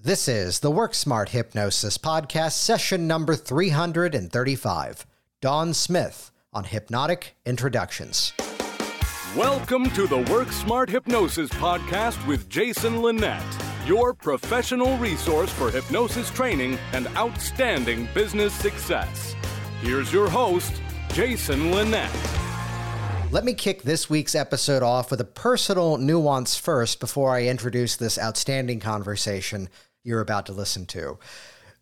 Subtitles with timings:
[0.00, 5.04] This is the Work Smart Hypnosis Podcast, session number 335.
[5.40, 8.32] Dawn Smith on Hypnotic Introductions.
[9.36, 13.42] Welcome to the Work Smart Hypnosis Podcast with Jason Linett,
[13.86, 19.34] your professional resource for hypnosis training and outstanding business success.
[19.80, 20.80] Here's your host,
[21.12, 22.12] Jason Linett.
[23.30, 27.94] Let me kick this week's episode off with a personal nuance first before I introduce
[27.96, 29.68] this outstanding conversation
[30.04, 31.18] you're about to listen to.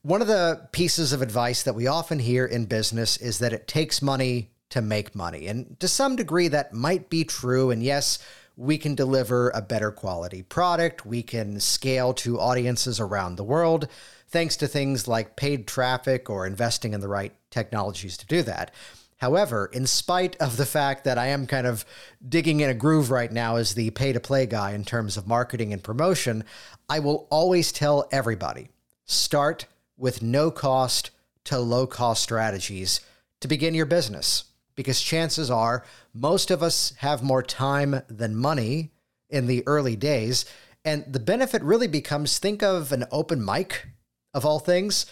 [0.03, 3.67] One of the pieces of advice that we often hear in business is that it
[3.67, 5.47] takes money to make money.
[5.47, 7.71] And to some degree, that might be true.
[7.71, 8.19] And yes,
[8.57, 13.89] we can deliver a better quality product, we can scale to audiences around the world
[14.29, 18.73] thanks to things like paid traffic or investing in the right technologies to do that.
[19.19, 21.85] However, in spite of the fact that I am kind of
[22.27, 25.27] digging in a groove right now as the pay to play guy in terms of
[25.27, 26.45] marketing and promotion,
[26.89, 28.69] I will always tell everybody
[29.07, 29.67] start
[29.97, 31.11] with no cost
[31.45, 33.01] to low cost strategies
[33.41, 34.45] to begin your business.
[34.75, 38.93] Because chances are most of us have more time than money
[39.31, 40.45] in the early days.
[40.85, 43.87] And the benefit really becomes think of an open mic
[44.35, 45.07] of all things.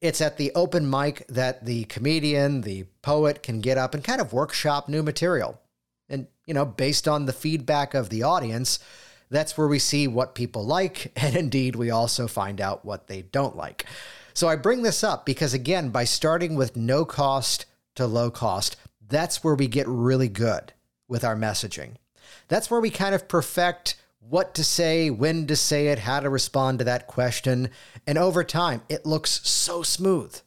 [0.00, 4.20] It's at the open mic that the comedian, the poet can get up and kind
[4.20, 5.60] of workshop new material.
[6.08, 8.78] And, you know, based on the feedback of the audience,
[9.30, 11.12] that's where we see what people like.
[11.16, 13.86] And indeed, we also find out what they don't like.
[14.34, 18.76] So I bring this up because, again, by starting with no cost to low cost,
[19.08, 20.72] that's where we get really good
[21.08, 21.94] with our messaging.
[22.46, 23.96] That's where we kind of perfect
[24.28, 27.70] what to say, when to say it, how to respond to that question.
[28.06, 30.38] And over time, it looks so smooth.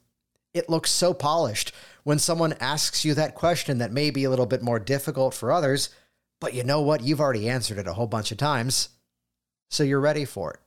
[0.53, 4.45] It looks so polished when someone asks you that question that may be a little
[4.45, 5.89] bit more difficult for others,
[6.39, 7.01] but you know what?
[7.01, 8.89] You've already answered it a whole bunch of times.
[9.69, 10.59] So you're ready for it.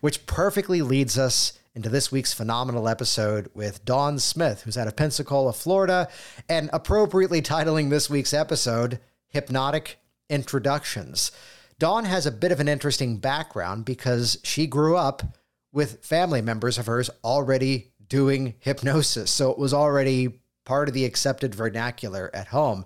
[0.00, 4.96] Which perfectly leads us into this week's phenomenal episode with Dawn Smith, who's out of
[4.96, 6.08] Pensacola, Florida,
[6.48, 11.30] and appropriately titling this week's episode Hypnotic Introductions.
[11.78, 15.22] Dawn has a bit of an interesting background because she grew up
[15.72, 19.30] with family members of hers already doing hypnosis.
[19.30, 22.84] So it was already part of the accepted vernacular at home.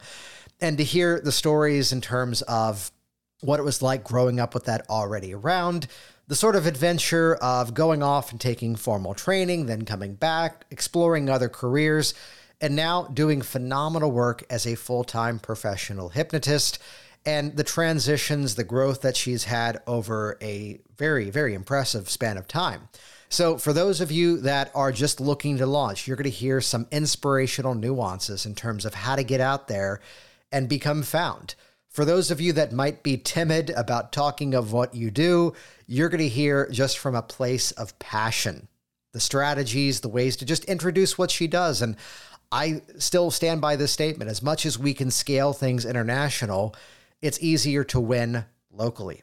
[0.61, 2.93] And to hear the stories in terms of
[3.41, 5.87] what it was like growing up with that already around,
[6.29, 11.29] the sort of adventure of going off and taking formal training, then coming back, exploring
[11.29, 12.15] other careers,
[12.61, 16.79] and now doing phenomenal work as a full time professional hypnotist
[17.25, 22.49] and the transitions, the growth that she's had over a very, very impressive span of
[22.49, 22.89] time.
[23.29, 26.61] So, for those of you that are just looking to launch, you're going to hear
[26.61, 30.01] some inspirational nuances in terms of how to get out there
[30.51, 31.55] and become found.
[31.89, 35.55] For those of you that might be timid about talking of what you do,
[35.87, 38.69] you're going to hear just from a place of passion
[39.13, 41.83] the strategies, the ways to just introduce what she does.
[41.83, 41.97] And
[42.51, 46.75] I still stand by this statement as much as we can scale things international
[47.23, 49.23] it's easier to win locally,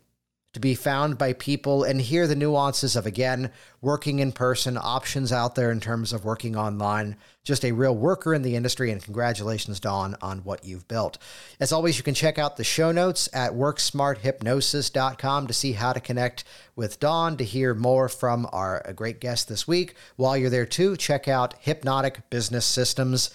[0.54, 3.52] to be found by people and hear the nuances of, again,
[3.82, 7.18] working in person, options out there in terms of working online.
[7.44, 8.90] Just a real worker in the industry.
[8.90, 11.20] And congratulations, Dawn, on what you've built.
[11.60, 16.00] As always, you can check out the show notes at worksmarthypnosis.com to see how to
[16.00, 16.46] connect
[16.76, 19.94] with Dawn, to hear more from our great guest this week.
[20.16, 23.30] While you're there, too, check out Hypnotic Business Systems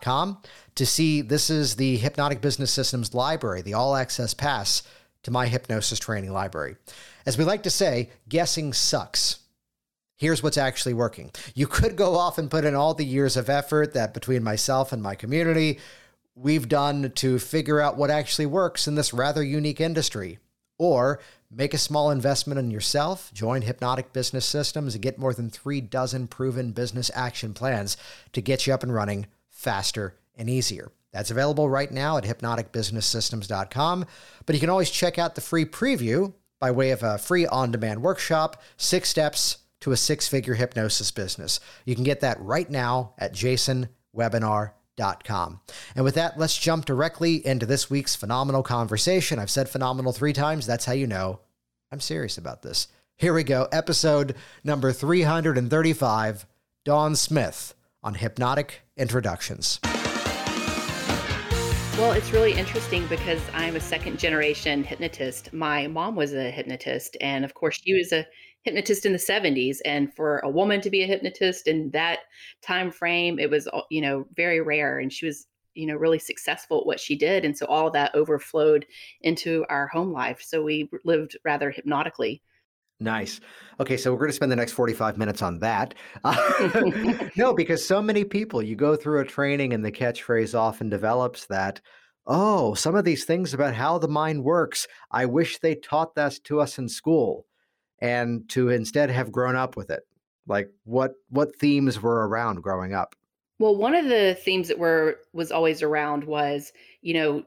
[0.00, 0.38] com
[0.74, 4.82] to see this is the Hypnotic Business Systems library, the all access pass
[5.22, 6.76] to my hypnosis training library.
[7.26, 9.38] As we like to say, guessing sucks.
[10.16, 11.30] Here's what's actually working.
[11.54, 14.92] You could go off and put in all the years of effort that between myself
[14.92, 15.80] and my community
[16.34, 20.38] we've done to figure out what actually works in this rather unique industry.
[20.78, 25.50] Or make a small investment in yourself, join Hypnotic Business Systems, and get more than
[25.50, 27.96] three dozen proven business action plans
[28.32, 29.26] to get you up and running
[29.62, 30.90] faster, and easier.
[31.12, 34.06] That's available right now at hypnoticbusinesssystems.com,
[34.46, 37.70] but you can always check out the free preview by way of a free on
[37.70, 41.60] demand workshop, Six Steps to a Six Figure Hypnosis Business.
[41.84, 45.60] You can get that right now at jasonwebinar.com.
[45.94, 49.38] And with that, let's jump directly into this week's phenomenal conversation.
[49.38, 50.66] I've said phenomenal three times.
[50.66, 51.40] That's how you know
[51.90, 52.88] I'm serious about this.
[53.16, 54.34] Here we go, episode
[54.64, 56.46] number 335
[56.84, 59.80] Dawn Smith on hypnotic introductions.
[61.98, 65.52] Well, it's really interesting because I'm a second generation hypnotist.
[65.52, 68.26] My mom was a hypnotist, and of course, she was a
[68.62, 69.78] hypnotist in the 70s.
[69.84, 72.20] And for a woman to be a hypnotist in that
[72.62, 74.98] time frame, it was you know very rare.
[74.98, 78.14] And she was you know really successful at what she did, and so all that
[78.14, 78.86] overflowed
[79.20, 80.42] into our home life.
[80.42, 82.42] So we lived rather hypnotically.
[83.02, 83.40] Nice.
[83.80, 85.94] Okay, so we're going to spend the next 45 minutes on that.
[87.36, 91.46] No, because so many people, you go through a training and the catchphrase often develops
[91.46, 91.80] that,
[92.26, 96.38] oh, some of these things about how the mind works, I wish they taught that
[96.44, 97.46] to us in school
[98.00, 100.02] and to instead have grown up with it.
[100.46, 103.14] Like what what themes were around growing up?
[103.58, 107.44] Well, one of the themes that were was always around was, you know,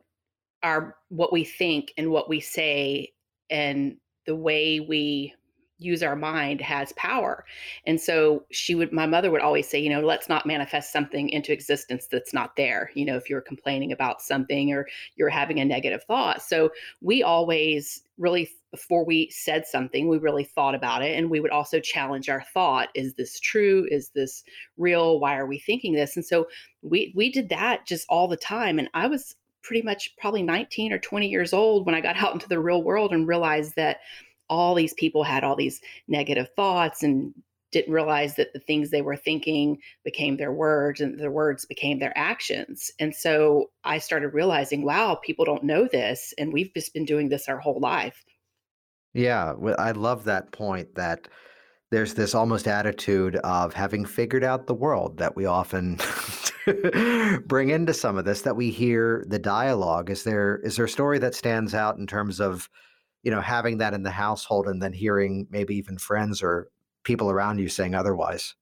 [0.63, 3.11] our what we think and what we say
[3.49, 5.33] and the way we
[5.77, 7.45] use our mind has power.
[7.85, 11.29] And so she would, my mother would always say, you know, let's not manifest something
[11.29, 12.91] into existence that's not there.
[12.93, 16.41] You know, if you're complaining about something or you're having a negative thought.
[16.41, 21.17] So we always really, before we said something, we really thought about it.
[21.17, 22.89] And we would also challenge our thought.
[22.95, 23.85] Is this true?
[23.91, 24.43] Is this
[24.77, 25.19] real?
[25.19, 26.15] Why are we thinking this?
[26.15, 26.47] And so
[26.81, 28.79] we, we did that just all the time.
[28.79, 32.33] And I was pretty much probably 19 or 20 years old when I got out
[32.33, 33.97] into the real world and realized that
[34.49, 37.33] all these people had all these negative thoughts and
[37.71, 41.99] didn't realize that the things they were thinking became their words and their words became
[41.99, 42.89] their actions.
[42.99, 46.33] And so I started realizing, wow, people don't know this.
[46.37, 48.23] And we've just been doing this our whole life.
[49.13, 51.27] Yeah, I love that point that
[51.91, 55.99] there's this almost attitude of having figured out the world that we often
[57.45, 60.89] bring into some of this that we hear the dialogue is there is there a
[60.89, 62.69] story that stands out in terms of
[63.25, 66.69] you know, having that in the household and then hearing maybe even friends or
[67.03, 68.53] people around you saying otherwise?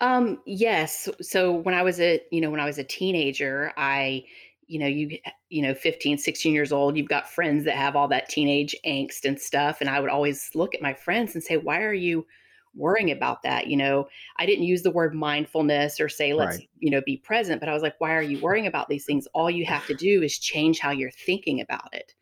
[0.00, 1.08] Um, yes.
[1.20, 4.24] So when I was a, you know, when I was a teenager, I,
[4.66, 5.18] you know, you,
[5.50, 9.26] you know, 15, 16 years old, you've got friends that have all that teenage angst
[9.26, 9.82] and stuff.
[9.82, 12.26] And I would always look at my friends and say, why are you
[12.74, 13.66] worrying about that?
[13.66, 14.08] You know,
[14.38, 16.68] I didn't use the word mindfulness or say, let's, right.
[16.78, 19.28] you know, be present, but I was like, why are you worrying about these things?
[19.34, 22.14] All you have to do is change how you're thinking about it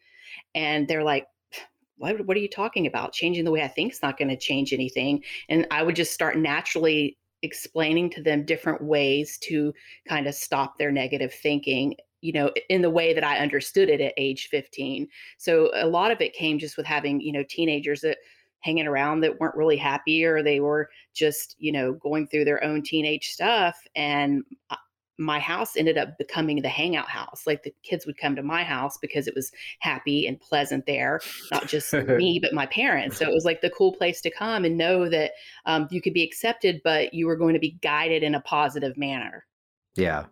[0.54, 1.26] and they're like
[1.98, 3.12] what, what are you talking about?
[3.12, 5.22] Changing the way i think is not going to change anything.
[5.48, 9.72] And i would just start naturally explaining to them different ways to
[10.08, 14.00] kind of stop their negative thinking you know in the way that i understood it
[14.00, 15.08] at age 15
[15.38, 18.18] so a lot of it came just with having you know teenagers that
[18.60, 22.62] hanging around that weren't really happy or they were just you know going through their
[22.62, 24.44] own teenage stuff and
[25.22, 27.42] my house ended up becoming the hangout house.
[27.46, 31.20] Like the kids would come to my house because it was happy and pleasant there,
[31.50, 33.18] not just me, but my parents.
[33.18, 35.32] So it was like the cool place to come and know that
[35.66, 38.96] um, you could be accepted, but you were going to be guided in a positive
[38.96, 39.46] manner.
[39.94, 40.26] Yeah,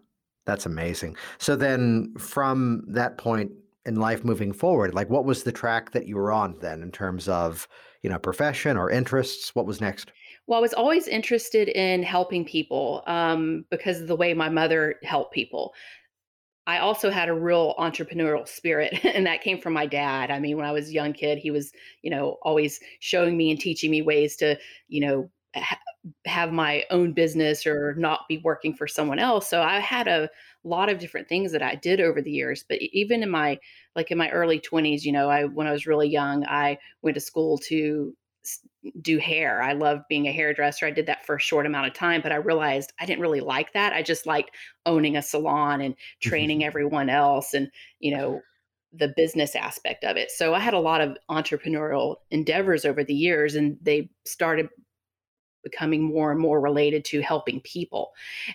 [0.47, 1.17] that's amazing.
[1.39, 3.53] So then from that point
[3.87, 6.91] in life moving forward, like what was the track that you were on then in
[6.91, 7.69] terms of,
[8.03, 9.55] you know, profession or interests?
[9.55, 10.13] What was next?
[10.51, 14.97] Well, I was always interested in helping people um, because of the way my mother
[15.05, 15.75] helped people.
[16.67, 20.33] I also had a real entrepreneurial spirit, and that came from my dad.
[20.33, 21.71] I mean, when I was a young kid, he was,
[22.03, 24.59] you know, always showing me and teaching me ways to,
[24.89, 25.79] you know, ha-
[26.27, 29.49] have my own business or not be working for someone else.
[29.49, 30.29] So I had a
[30.65, 32.65] lot of different things that I did over the years.
[32.69, 33.57] But even in my,
[33.95, 37.15] like in my early 20s, you know, I, when I was really young, I went
[37.15, 38.17] to school to
[39.01, 39.63] do hair.
[39.63, 40.87] I loved being a hairdresser.
[40.87, 43.41] I did that for a short amount of time, but I realized I didn't really
[43.41, 43.93] like that.
[43.93, 44.51] I just liked
[44.87, 48.41] owning a salon and training everyone else and, you know,
[48.93, 50.31] the business aspect of it.
[50.31, 54.69] So I had a lot of entrepreneurial endeavors over the years and they started
[55.63, 58.13] becoming more and more related to helping people.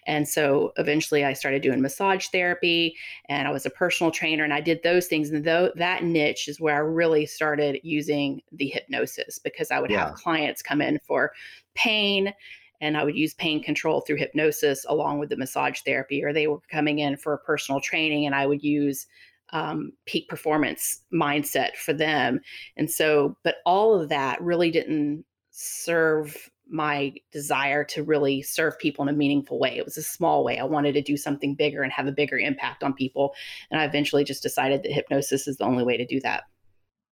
[0.08, 2.96] And so eventually I started doing massage therapy
[3.30, 5.30] and I was a personal trainer and I did those things.
[5.30, 9.92] And though that niche is where I really started using the hypnosis because I would
[9.92, 10.08] yeah.
[10.08, 11.32] have clients come in for
[11.76, 12.34] pain
[12.82, 16.48] and I would use pain control through hypnosis along with the massage therapy, or they
[16.48, 19.08] were coming in for personal training and I would use
[19.54, 22.42] um, peak performance mindset for them.
[22.78, 29.04] And so, but all of that really didn't serve my desire to really serve people
[29.04, 29.78] in a meaningful way.
[29.78, 30.58] It was a small way.
[30.58, 33.34] I wanted to do something bigger and have a bigger impact on people.
[33.70, 36.44] And I eventually just decided that hypnosis is the only way to do that.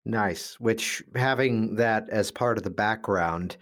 [0.06, 0.60] Nice.
[0.60, 3.58] Which having that as part of the background,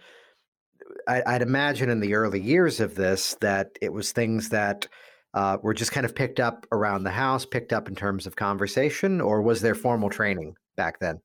[1.07, 4.87] I, would imagine in the early years of this that it was things that
[5.33, 8.35] uh, were just kind of picked up around the house, picked up in terms of
[8.35, 11.21] conversation, or was there formal training back then?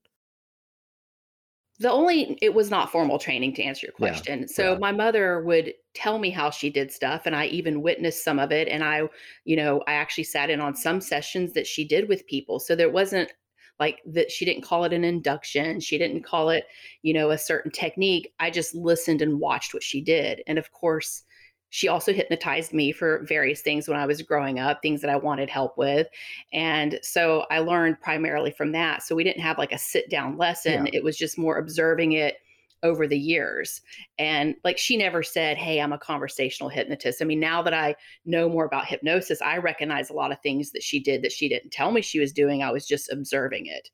[1.78, 4.40] The only it was not formal training to answer your question.
[4.40, 4.78] Yeah, so yeah.
[4.78, 8.52] my mother would tell me how she did stuff and i even witnessed some of
[8.52, 9.00] it and i
[9.45, 12.59] you know i actually sat in on some sessions that she did with people.
[12.61, 13.33] So there wasn't
[13.78, 16.64] like that she didn't call it an induction she didn't call it
[17.02, 18.33] you know a certain technique.
[18.40, 20.42] I just listened and watched what she did.
[20.47, 21.25] And of course
[21.71, 25.17] she also hypnotized me for various things when I was growing up, things that I
[25.17, 26.07] wanted help with.
[26.53, 29.03] And so I learned primarily from that.
[29.03, 30.99] So we didn't have like a sit down lesson, yeah.
[30.99, 32.37] it was just more observing it
[32.83, 33.81] over the years.
[34.19, 37.21] And like she never said, Hey, I'm a conversational hypnotist.
[37.21, 40.73] I mean, now that I know more about hypnosis, I recognize a lot of things
[40.73, 42.63] that she did that she didn't tell me she was doing.
[42.63, 43.89] I was just observing it.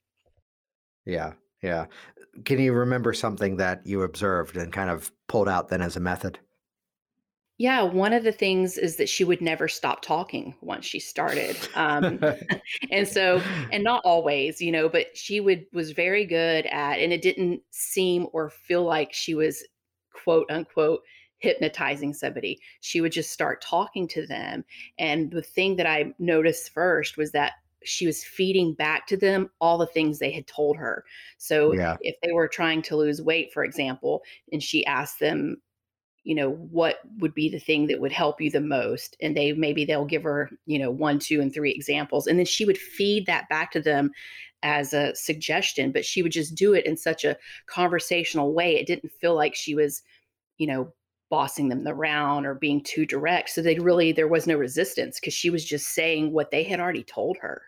[1.07, 1.33] Yeah.
[1.63, 1.87] Yeah.
[2.45, 6.01] Can you remember something that you observed and kind of pulled out then as a
[6.01, 6.39] method?
[7.59, 11.57] Yeah, one of the things is that she would never stop talking once she started.
[11.75, 12.19] Um,
[12.91, 13.41] and so,
[13.71, 17.61] and not always, you know, but she would was very good at, and it didn't
[17.71, 19.65] seem or feel like she was
[20.13, 21.03] quote unquote
[21.39, 22.59] hypnotizing somebody.
[22.81, 24.65] She would just start talking to them.
[24.99, 27.55] And the thing that I noticed first was that
[27.85, 31.05] she was feeding back to them all the things they had told her.
[31.39, 31.97] So yeah.
[32.01, 35.57] if they were trying to lose weight, for example, and she asked them,
[36.25, 39.53] you know what would be the thing that would help you the most and they
[39.53, 42.79] maybe they'll give her you know one two and three examples and then she would
[42.79, 44.11] feed that back to them
[44.63, 47.37] as a suggestion but she would just do it in such a
[47.67, 50.03] conversational way it didn't feel like she was
[50.59, 50.93] you know
[51.33, 55.33] bossing them around or being too direct so they really there was no resistance because
[55.33, 57.63] she was just saying what they had already told her.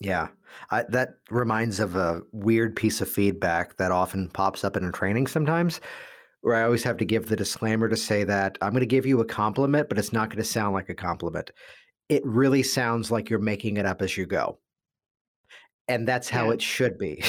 [0.00, 0.28] Yeah,
[0.70, 4.90] I, that reminds of a weird piece of feedback that often pops up in a
[4.90, 5.80] training sometimes
[6.42, 9.06] where I always have to give the disclaimer to say that I'm going to give
[9.06, 11.50] you a compliment, but it's not going to sound like a compliment.
[12.08, 14.58] It really sounds like you're making it up as you go.
[15.88, 16.52] And that's how yeah.
[16.54, 17.22] it should be,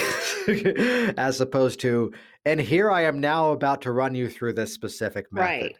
[1.18, 2.12] as opposed to,
[2.46, 5.48] and here I am now about to run you through this specific method.
[5.48, 5.76] Right.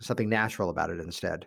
[0.00, 1.46] Something natural about it instead.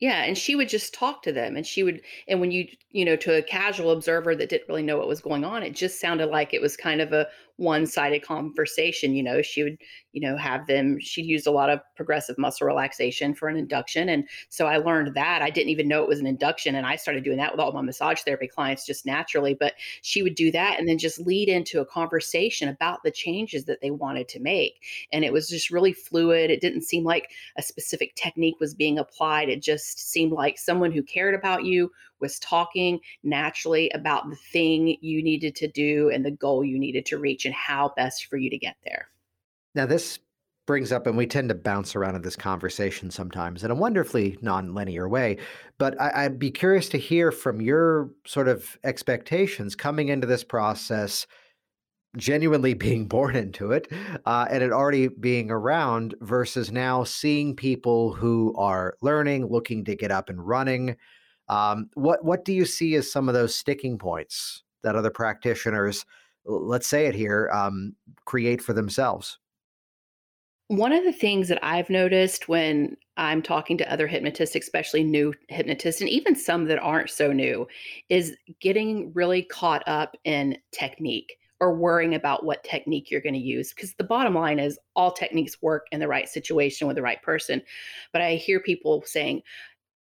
[0.00, 3.04] Yeah, and she would just talk to them and she would and when you you
[3.04, 6.00] know to a casual observer that didn't really know what was going on it just
[6.00, 7.26] sounded like it was kind of a
[7.58, 9.76] one-sided conversation you know she would
[10.12, 14.08] you know have them she'd used a lot of progressive muscle relaxation for an induction
[14.08, 16.94] and so i learned that i didn't even know it was an induction and i
[16.94, 20.52] started doing that with all my massage therapy clients just naturally but she would do
[20.52, 24.38] that and then just lead into a conversation about the changes that they wanted to
[24.38, 28.72] make and it was just really fluid it didn't seem like a specific technique was
[28.72, 34.28] being applied it just seemed like someone who cared about you was talking naturally about
[34.28, 37.92] the thing you needed to do and the goal you needed to reach and how
[37.96, 39.08] best for you to get there.
[39.74, 40.18] Now, this
[40.68, 44.36] brings up, and we tend to bounce around in this conversation sometimes in a wonderfully
[44.42, 45.38] non-linear way.
[45.78, 50.44] But I, would be curious to hear from your sort of expectations coming into this
[50.44, 51.26] process,
[52.18, 53.90] genuinely being born into it,
[54.26, 59.96] uh, and it already being around, versus now seeing people who are learning, looking to
[59.96, 60.96] get up and running.
[61.48, 66.04] Um, what what do you see as some of those sticking points that other practitioners,
[66.44, 69.38] let's say it here, um, create for themselves?
[70.68, 75.32] One of the things that I've noticed when I'm talking to other hypnotists, especially new
[75.48, 77.66] hypnotists, and even some that aren't so new,
[78.10, 83.40] is getting really caught up in technique or worrying about what technique you're going to
[83.40, 83.72] use.
[83.72, 87.20] Because the bottom line is all techniques work in the right situation with the right
[87.22, 87.62] person.
[88.12, 89.42] But I hear people saying,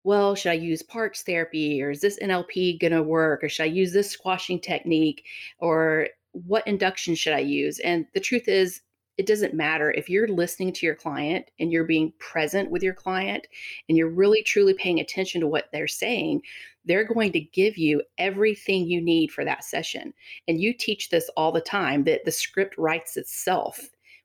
[0.03, 3.63] well, should I use parts therapy or is this NLP going to work or should
[3.63, 5.25] I use this squashing technique
[5.59, 7.79] or what induction should I use?
[7.79, 8.81] And the truth is,
[9.17, 12.95] it doesn't matter if you're listening to your client and you're being present with your
[12.95, 13.45] client
[13.87, 16.41] and you're really truly paying attention to what they're saying,
[16.85, 20.13] they're going to give you everything you need for that session.
[20.47, 23.79] And you teach this all the time that the script writes itself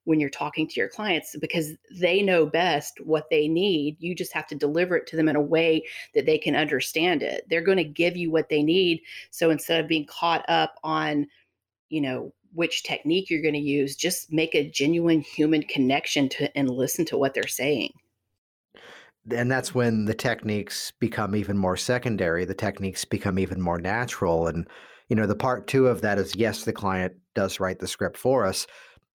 [0.08, 3.94] when you're talking to your clients because they know best what they need.
[4.00, 5.84] You just have to deliver it to them in a way
[6.14, 7.44] that they can understand it.
[7.50, 9.02] They're going to give you what they need.
[9.30, 11.26] So instead of being caught up on,
[11.90, 16.56] you know, which technique you're going to use, just make a genuine human connection to
[16.56, 17.92] and listen to what they're saying.
[19.30, 22.46] And that's when the techniques become even more secondary.
[22.46, 24.46] The techniques become even more natural.
[24.46, 24.66] And,
[25.10, 28.16] you know, the part two of that is yes, the client does write the script
[28.16, 28.66] for us,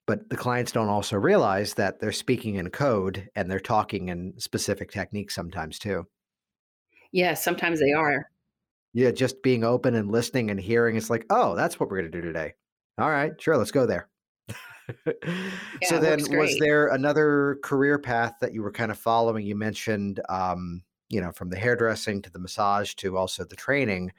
[0.06, 4.34] but the clients don't also realize that they're speaking in code and they're talking in
[4.38, 6.06] specific techniques sometimes too.
[7.12, 8.30] Yeah, sometimes they are.
[8.94, 10.96] Yeah, just being open and listening and hearing.
[10.98, 12.54] It's like, oh, that's what we're going to do today.
[12.98, 14.10] All right, sure, let's go there.
[15.06, 15.14] yeah,
[15.84, 19.46] so then, was there another career path that you were kind of following?
[19.46, 24.12] You mentioned, um, you know, from the hairdressing to the massage to also the training.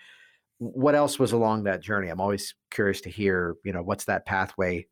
[0.58, 2.08] What else was along that journey?
[2.08, 4.86] I'm always curious to hear, you know, what's that pathway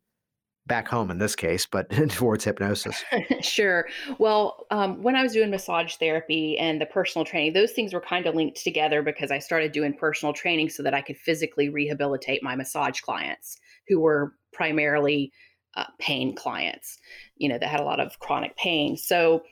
[0.67, 3.05] back home in this case, but towards hypnosis.
[3.41, 3.87] sure.
[4.19, 8.01] Well, um, when I was doing massage therapy and the personal training, those things were
[8.01, 11.69] kind of linked together because I started doing personal training so that I could physically
[11.69, 15.33] rehabilitate my massage clients who were primarily
[15.75, 16.99] uh, pain clients,
[17.37, 18.97] you know, that had a lot of chronic pain.
[18.97, 19.43] So,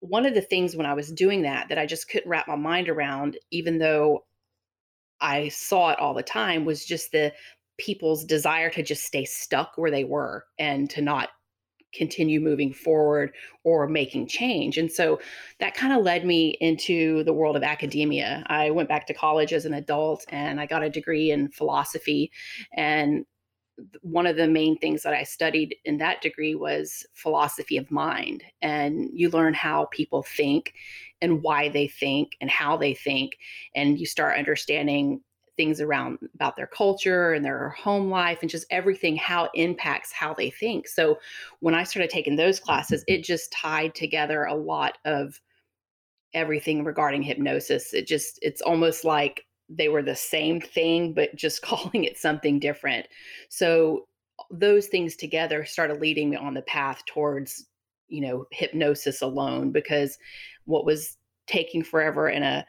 [0.00, 2.56] one of the things when I was doing that that I just couldn't wrap my
[2.56, 4.24] mind around, even though
[5.18, 7.32] I saw it all the time, was just the
[7.78, 11.30] people's desire to just stay stuck where they were and to not
[11.94, 14.76] continue moving forward or making change.
[14.78, 15.20] And so
[15.60, 18.42] that kind of led me into the world of academia.
[18.48, 22.30] I went back to college as an adult and I got a degree in philosophy.
[22.76, 23.24] And
[24.02, 28.44] one of the main things that I studied in that degree was philosophy of mind.
[28.62, 30.74] And you learn how people think
[31.20, 33.32] and why they think and how they think.
[33.74, 35.20] And you start understanding
[35.56, 40.34] things around about their culture and their home life and just everything how impacts how
[40.34, 40.88] they think.
[40.88, 41.18] So
[41.60, 45.40] when i started taking those classes it just tied together a lot of
[46.34, 47.94] everything regarding hypnosis.
[47.94, 52.58] It just it's almost like they were the same thing but just calling it something
[52.58, 53.06] different.
[53.48, 54.06] So
[54.50, 57.66] those things together started leading me on the path towards
[58.08, 60.18] you know hypnosis alone because
[60.66, 62.66] what was taking forever in a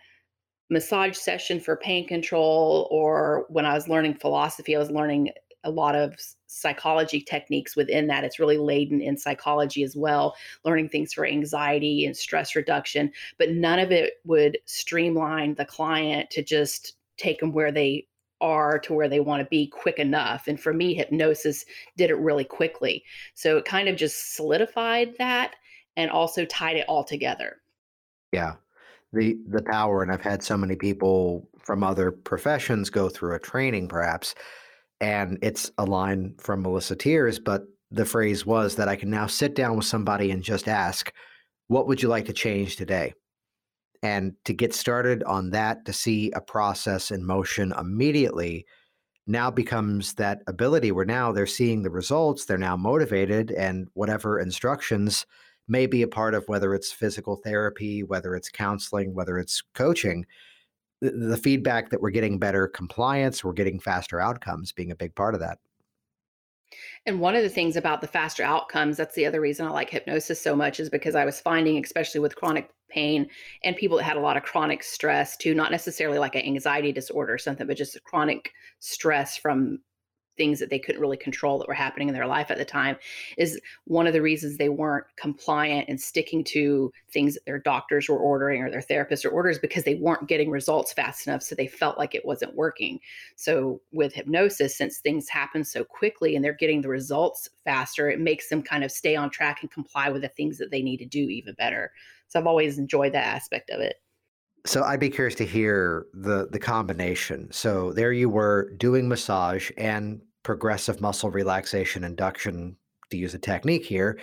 [0.70, 5.32] massage session for pain control or when I was learning philosophy, I was learning
[5.64, 6.16] a lot of
[6.48, 8.24] psychology techniques within that.
[8.24, 13.52] It's really laden in psychology as well, learning things for anxiety and stress reduction, but
[13.52, 18.08] none of it would streamline the client to just take them where they
[18.42, 20.48] are to where they want to be quick enough.
[20.48, 21.66] And for me, hypnosis
[21.98, 23.04] did it really quickly.
[23.34, 25.56] So it kind of just solidified that
[25.96, 27.58] and also tied it all together.
[28.32, 28.56] Yeah
[29.16, 33.40] the the power and i've had so many people from other professions go through a
[33.40, 34.36] training perhaps
[35.02, 39.26] and it's a line from melissa Tiers but the phrase was that i can now
[39.28, 41.12] sit down with somebody and just ask
[41.68, 43.14] what would you like to change today?
[44.04, 48.66] And to get started on that to see a process in motion immediately
[49.26, 54.40] now becomes that ability where now they're seeing the results they're now motivated and whatever
[54.40, 55.26] instructions
[55.68, 60.26] may be a part of whether it's physical therapy, whether it's counseling, whether it's coaching.
[61.02, 65.16] The, the feedback that we're getting better compliance, we're getting faster outcomes being a big
[65.16, 65.60] part of that.
[67.06, 69.90] And one of the things about the faster outcomes, that's the other reason I like
[69.90, 73.28] hypnosis so much, is because I was finding, especially with chronic pain
[73.64, 76.92] and people that had a lot of chronic stress too, not necessarily like an anxiety
[76.92, 79.80] disorder or something, but just chronic stress from
[80.38, 82.98] things that they couldn't really control that were happening in their life at the time
[83.38, 88.10] is one of the reasons they weren't compliant and sticking to things that their doctors
[88.10, 91.56] were ordering or their therapists or orders because they weren't getting results fast enough so
[91.56, 93.00] they felt like it wasn't working.
[93.36, 98.20] So with hypnosis since things happen so quickly and they're getting the results faster it
[98.20, 100.98] makes them kind of stay on track and comply with the things that they need
[100.98, 101.92] to do even better.
[102.28, 104.02] So i've always enjoyed that aspect of it
[104.66, 107.52] so I'd be curious to hear the the combination.
[107.52, 112.76] So there you were doing massage and progressive muscle relaxation induction,
[113.10, 114.20] to use a technique here.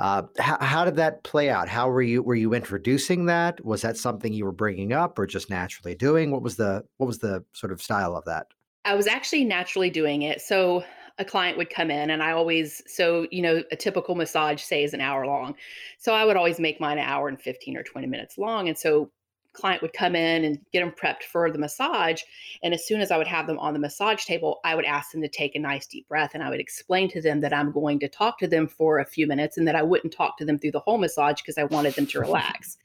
[0.00, 1.68] Uh, how, how did that play out?
[1.68, 3.64] How were you were you introducing that?
[3.64, 6.30] Was that something you were bringing up, or just naturally doing?
[6.30, 8.46] What was the what was the sort of style of that?
[8.84, 10.40] I was actually naturally doing it.
[10.40, 10.82] So
[11.18, 14.82] a client would come in and I always so you know a typical massage say
[14.82, 15.54] is an hour long.
[15.98, 18.76] So I would always make mine an hour and 15 or 20 minutes long and
[18.76, 19.10] so
[19.52, 22.22] client would come in and get them prepped for the massage.
[22.62, 25.12] And as soon as I would have them on the massage table, I would ask
[25.12, 27.72] them to take a nice deep breath and I would explain to them that I'm
[27.72, 30.44] going to talk to them for a few minutes and that I wouldn't talk to
[30.44, 32.78] them through the whole massage because I wanted them to relax.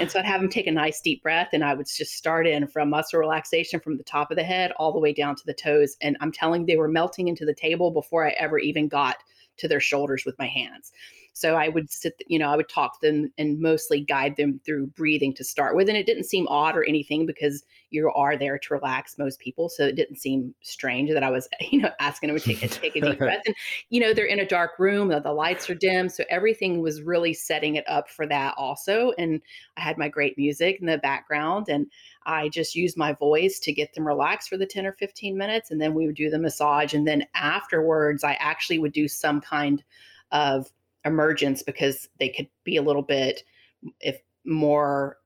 [0.00, 2.46] and so I'd have them take a nice deep breath and I would just start
[2.46, 5.46] in from muscle relaxation from the top of the head all the way down to
[5.46, 5.96] the toes.
[6.00, 9.16] And I'm telling they were melting into the table before I ever even got
[9.58, 10.92] to their shoulders with my hands.
[11.32, 14.60] So I would sit, you know, I would talk to them and mostly guide them
[14.64, 15.88] through breathing to start with.
[15.88, 19.68] And it didn't seem odd or anything because you are there to relax most people.
[19.68, 22.68] So it didn't seem strange that I was, you know, asking them to take a,
[22.68, 23.42] take a deep breath.
[23.46, 23.54] And,
[23.90, 26.08] you know, they're in a dark room, the, the lights are dim.
[26.08, 29.12] So everything was really setting it up for that also.
[29.18, 29.40] And
[29.76, 31.86] I had my great music in the background and
[32.24, 35.70] I just used my voice to get them relaxed for the 10 or 15 minutes.
[35.70, 36.94] And then we would do the massage.
[36.94, 39.82] And then afterwards, I actually would do some kind
[40.30, 40.72] of
[41.04, 43.42] emergence because they could be a little bit
[44.00, 45.18] if more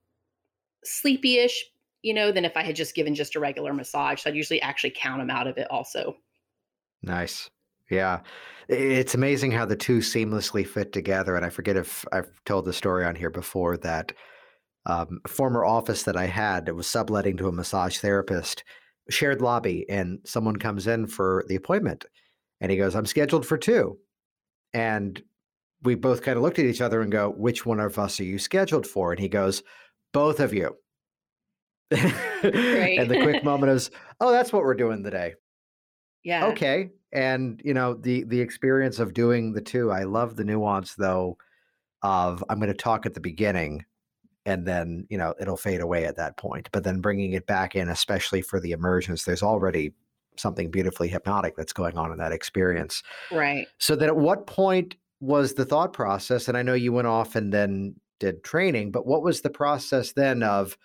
[0.85, 1.71] sleepy-ish
[2.07, 4.63] you know than if i had just given just a regular massage so i'd usually
[4.63, 6.17] actually count them out of it also
[7.03, 7.51] nice
[7.91, 8.21] yeah
[8.69, 12.73] it's amazing how the two seamlessly fit together and i forget if i've told the
[12.73, 14.13] story on here before that
[14.87, 18.63] um, former office that i had that was subletting to a massage therapist
[19.11, 22.05] shared lobby and someone comes in for the appointment
[22.61, 23.99] and he goes i'm scheduled for two
[24.73, 25.23] and
[25.83, 28.25] we both kind of looked at each other and go, which one of us are
[28.25, 29.13] you scheduled for?
[29.13, 29.63] And he goes,
[30.13, 30.77] both of you.
[31.91, 35.35] And the quick moment is, oh, that's what we're doing today.
[36.25, 36.47] Yeah.
[36.47, 36.91] Okay.
[37.13, 41.39] And you know, the the experience of doing the two, I love the nuance though
[42.03, 43.85] of I'm going to talk at the beginning
[44.45, 46.69] and then, you know, it'll fade away at that point.
[46.73, 49.93] But then bringing it back in especially for the emergence, there's already
[50.37, 53.03] something beautifully hypnotic that's going on in that experience.
[53.33, 53.67] Right.
[53.79, 57.35] So then at what point was the thought process and I know you went off
[57.35, 60.77] and then did training, but what was the process then of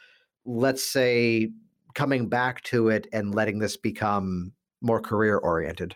[0.46, 1.52] let's say
[1.94, 5.96] coming back to it and letting this become more career oriented?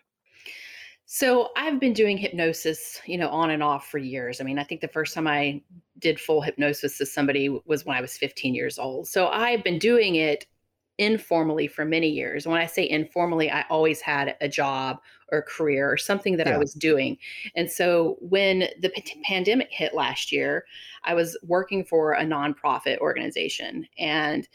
[1.08, 4.42] So I've been doing hypnosis, you know, on and off for years.
[4.42, 5.62] I mean, I think the first time I
[6.00, 9.08] did full hypnosis to somebody was when I was 15 years old.
[9.08, 10.48] So I've been doing it
[10.98, 12.48] informally for many years.
[12.48, 15.00] When I say informally, I always had a job
[15.32, 16.56] or career or something that yeah.
[16.56, 17.18] I was doing.
[17.56, 20.66] And so when the p- pandemic hit last year,
[21.04, 24.48] I was working for a nonprofit organization and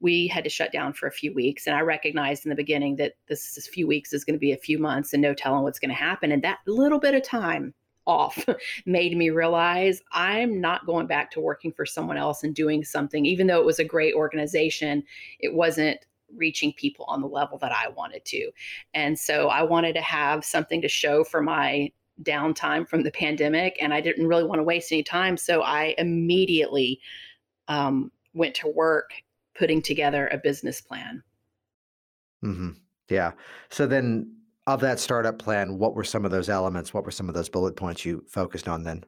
[0.00, 1.66] we had to shut down for a few weeks.
[1.66, 4.52] And I recognized in the beginning that this, this few weeks is going to be
[4.52, 6.32] a few months and no telling what's going to happen.
[6.32, 7.74] And that little bit of time
[8.06, 8.44] off
[8.86, 13.26] made me realize I'm not going back to working for someone else and doing something,
[13.26, 15.02] even though it was a great organization,
[15.40, 15.98] it wasn't
[16.34, 18.50] reaching people on the level that I wanted to.
[18.94, 21.90] And so I wanted to have something to show for my
[22.22, 23.76] downtime from the pandemic.
[23.80, 25.36] And I didn't really want to waste any time.
[25.36, 27.00] So I immediately
[27.68, 29.10] um, went to work
[29.54, 31.22] putting together a business plan.
[32.44, 32.70] Mm-hmm.
[33.08, 33.32] Yeah.
[33.70, 34.32] So then,
[34.66, 36.92] of that startup plan, what were some of those elements?
[36.92, 39.04] What were some of those bullet points you focused on then?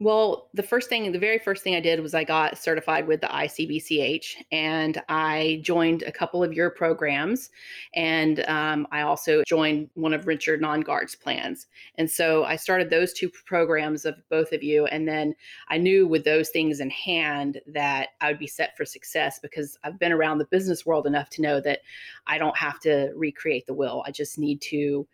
[0.00, 3.20] Well, the first thing, the very first thing I did was I got certified with
[3.20, 7.50] the ICBCH and I joined a couple of your programs.
[7.94, 11.68] And um, I also joined one of Richard Nongard's plans.
[11.96, 14.86] And so I started those two programs of both of you.
[14.86, 15.32] And then
[15.68, 19.78] I knew with those things in hand that I would be set for success because
[19.84, 21.82] I've been around the business world enough to know that
[22.26, 24.02] I don't have to recreate the wheel.
[24.04, 25.06] I just need to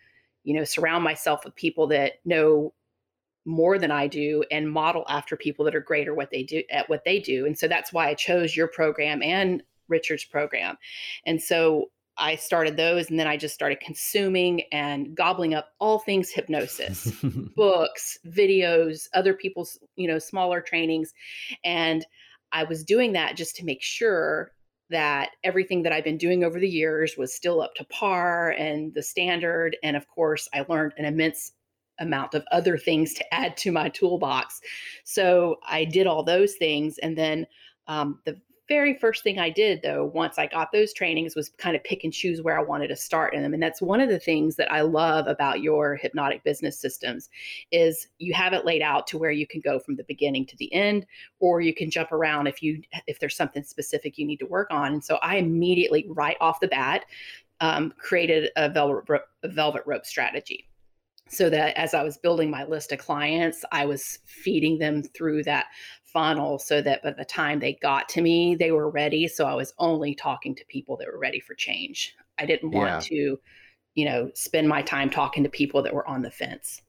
[0.43, 2.73] you know surround myself with people that know
[3.45, 6.63] more than I do and model after people that are great at what they do
[6.71, 7.47] at what they do.
[7.47, 10.77] And so that's why I chose your program and Richard's program.
[11.27, 15.99] And so I started those and then I just started consuming and gobbling up all
[15.99, 17.11] things hypnosis,
[17.57, 21.15] books, videos, other people's, you know, smaller trainings.
[21.65, 22.05] And
[22.53, 24.53] I was doing that just to make sure
[24.91, 28.93] that everything that I've been doing over the years was still up to par and
[28.93, 29.77] the standard.
[29.83, 31.53] And of course, I learned an immense
[32.01, 34.61] amount of other things to add to my toolbox.
[35.05, 36.99] So I did all those things.
[36.99, 37.47] And then
[37.87, 41.75] um, the very first thing I did, though, once I got those trainings, was kind
[41.75, 43.53] of pick and choose where I wanted to start in them.
[43.53, 47.29] And that's one of the things that I love about your hypnotic business systems
[47.73, 50.57] is you have it laid out to where you can go from the beginning to
[50.57, 51.05] the end,
[51.41, 54.69] or you can jump around if you if there's something specific you need to work
[54.71, 54.93] on.
[54.93, 57.07] And so I immediately, right off the bat,
[57.61, 60.70] um, created a velvet, a velvet rope strategy
[61.31, 65.45] so that as I was building my list of clients, I was feeding them through
[65.45, 65.67] that
[66.05, 69.29] funnel so that by the time they got to me, they were ready.
[69.29, 72.15] So I was only talking to people that were ready for change.
[72.39, 73.01] I didn't want yeah.
[73.01, 73.39] to,
[73.95, 76.83] you know, spend my time talking to people that were on the fence.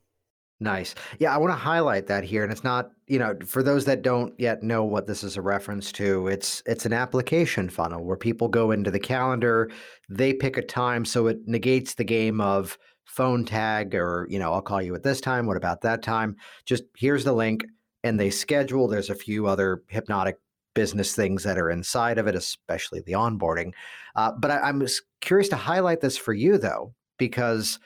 [0.59, 0.93] Nice.
[1.17, 4.03] Yeah, I want to highlight that here and it's not, you know, for those that
[4.03, 8.15] don't yet know what this is a reference to, it's it's an application funnel where
[8.15, 9.71] people go into the calendar,
[10.07, 12.77] they pick a time so it negates the game of
[13.11, 15.45] phone tag or, you know, I'll call you at this time.
[15.45, 16.37] What about that time?
[16.65, 17.65] Just here's the link
[18.05, 18.87] and they schedule.
[18.87, 20.39] There's a few other hypnotic
[20.73, 23.73] business things that are inside of it, especially the onboarding.
[24.15, 24.87] Uh, but I, I'm
[25.19, 27.79] curious to highlight this for you though, because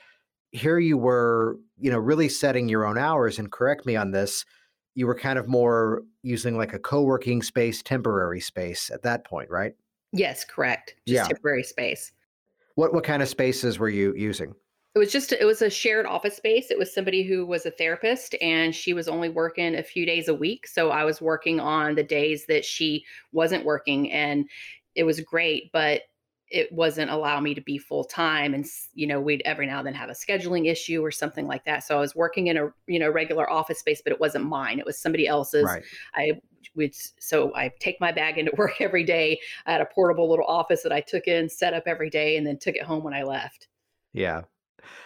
[0.51, 3.39] here you were, you know, really setting your own hours.
[3.39, 4.45] And correct me on this,
[4.93, 9.49] you were kind of more using like a co-working space, temporary space at that point,
[9.49, 9.73] right?
[10.13, 10.93] Yes, correct.
[11.07, 11.27] Just yeah.
[11.27, 12.11] temporary space.
[12.75, 14.53] What what kind of spaces were you using?
[14.95, 16.71] It was just it was a shared office space.
[16.71, 20.29] It was somebody who was a therapist and she was only working a few days
[20.29, 20.65] a week.
[20.67, 23.03] So i was working on the days that she
[23.33, 24.49] wasn't working and
[24.95, 26.03] it was great but
[26.49, 29.87] it wasn't allow me to be full time and you know we'd every now and
[29.87, 31.83] then have a scheduling issue or something like that.
[31.83, 34.79] So i was working in a you know regular office space but it wasn't mine.
[34.79, 35.65] It was somebody else's.
[35.65, 35.83] Right.
[36.15, 36.31] i
[36.75, 39.39] would so i take my bag into work every day.
[39.65, 42.47] I had a portable little office that i took in set up every day and
[42.47, 43.67] then took it home when i left.
[44.13, 44.43] Yeah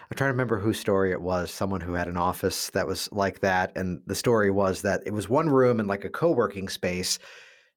[0.10, 1.52] I'm trying to remember whose story it was.
[1.52, 5.13] Someone who had an office that was like that, and the story was that it
[5.13, 7.20] was one room in like a co-working space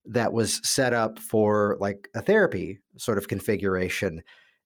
[0.07, 4.23] that was set up for like a therapy sort of configuration.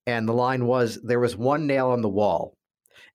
[0.07, 2.57] And the line was there was one nail on the wall,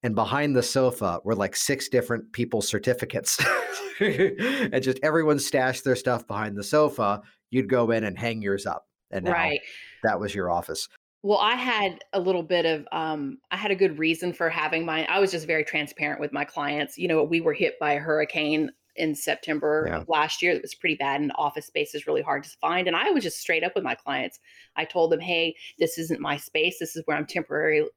[0.04, 3.44] and behind the sofa were like six different people's certificates.
[4.00, 7.22] and just everyone stashed their stuff behind the sofa.
[7.50, 8.86] You'd go in and hang yours up.
[9.12, 9.60] And now right.
[10.04, 10.88] that was your office.
[11.24, 14.86] Well, I had a little bit of um I had a good reason for having
[14.86, 15.06] mine.
[15.10, 16.98] I was just very transparent with my clients.
[16.98, 19.98] You know, we were hit by a hurricane in September Yeah.
[19.98, 22.88] of last year that was pretty bad and office space is really hard to find
[22.88, 24.40] and I was just straight up with my clients.
[24.76, 26.80] I told them, "Hey, this isn't my space.
[26.80, 27.90] This is where I'm temporarily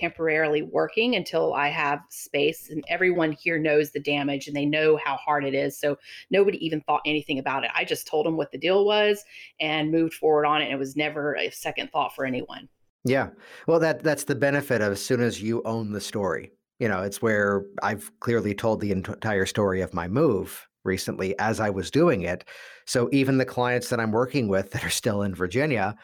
[0.00, 4.96] temporarily working until I have space." And everyone here knows the damage and they know
[4.96, 5.78] how hard it is.
[5.78, 5.98] So
[6.30, 7.70] nobody even thought anything about it.
[7.74, 9.24] I just told them what the deal was
[9.60, 12.68] and moved forward on it and it was never a second thought for anyone.
[13.04, 13.30] Yeah.
[13.66, 16.52] Well, that that's the benefit of as soon as you own the story.
[16.80, 21.60] You know, it's where I've clearly told the entire story of my move recently as
[21.60, 22.44] I was doing it.
[22.86, 25.94] So even the clients that I'm working with that are still in Virginia,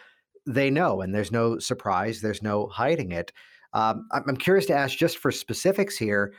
[0.46, 3.32] they know, and there's no surprise, there's no hiding it.
[3.72, 6.32] Um, I'm curious to ask just for specifics here.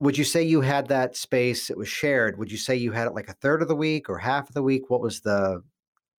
[0.00, 1.68] Would you say you had that space?
[1.68, 2.38] It was shared.
[2.38, 4.54] Would you say you had it like a third of the week or half of
[4.54, 4.88] the week?
[4.88, 5.62] What was the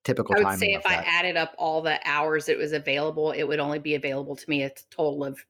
[0.03, 3.43] typical I would say if I added up all the hours it was available, it
[3.43, 5.43] would only be available to me a total of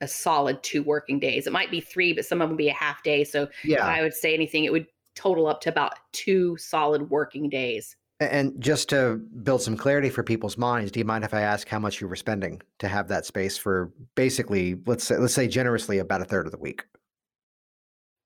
[0.00, 1.46] a solid 2 working days.
[1.46, 3.24] It might be 3, but some of them be a half day.
[3.24, 3.86] So if Yeah.
[3.86, 7.96] I would say anything, it would total up to about 2 solid working days.
[8.20, 11.68] And just to build some clarity for people's minds, do you mind if I ask
[11.68, 15.48] how much you were spending to have that space for basically, let's say, let's say
[15.48, 16.84] generously about a third of the week?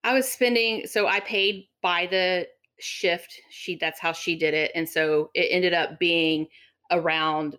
[0.05, 2.47] I was spending so I paid by the
[2.79, 3.35] shift.
[3.51, 4.71] She that's how she did it.
[4.75, 6.47] And so it ended up being
[6.91, 7.57] around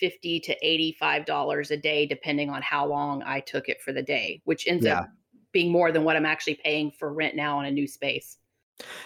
[0.00, 4.02] 50 to 85 dollars a day depending on how long I took it for the
[4.02, 5.00] day, which ends Yeah.
[5.00, 5.10] up
[5.52, 8.38] being more than what I'm actually paying for rent now in a new space.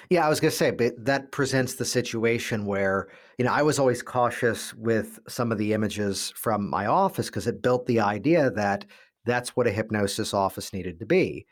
[0.09, 3.63] Yeah, I was going to say, but that presents the situation where, you know, I
[3.63, 8.01] was always cautious with some of the images from my office because it built the
[8.01, 8.85] idea that
[9.25, 11.47] that's what a hypnosis office needed to be.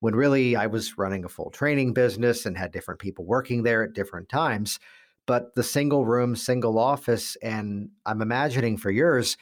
[0.00, 3.84] When really I was running a full training business and had different people working there
[3.84, 4.78] at different times.
[5.28, 9.36] But the single room, single office, and I'm imagining for yours,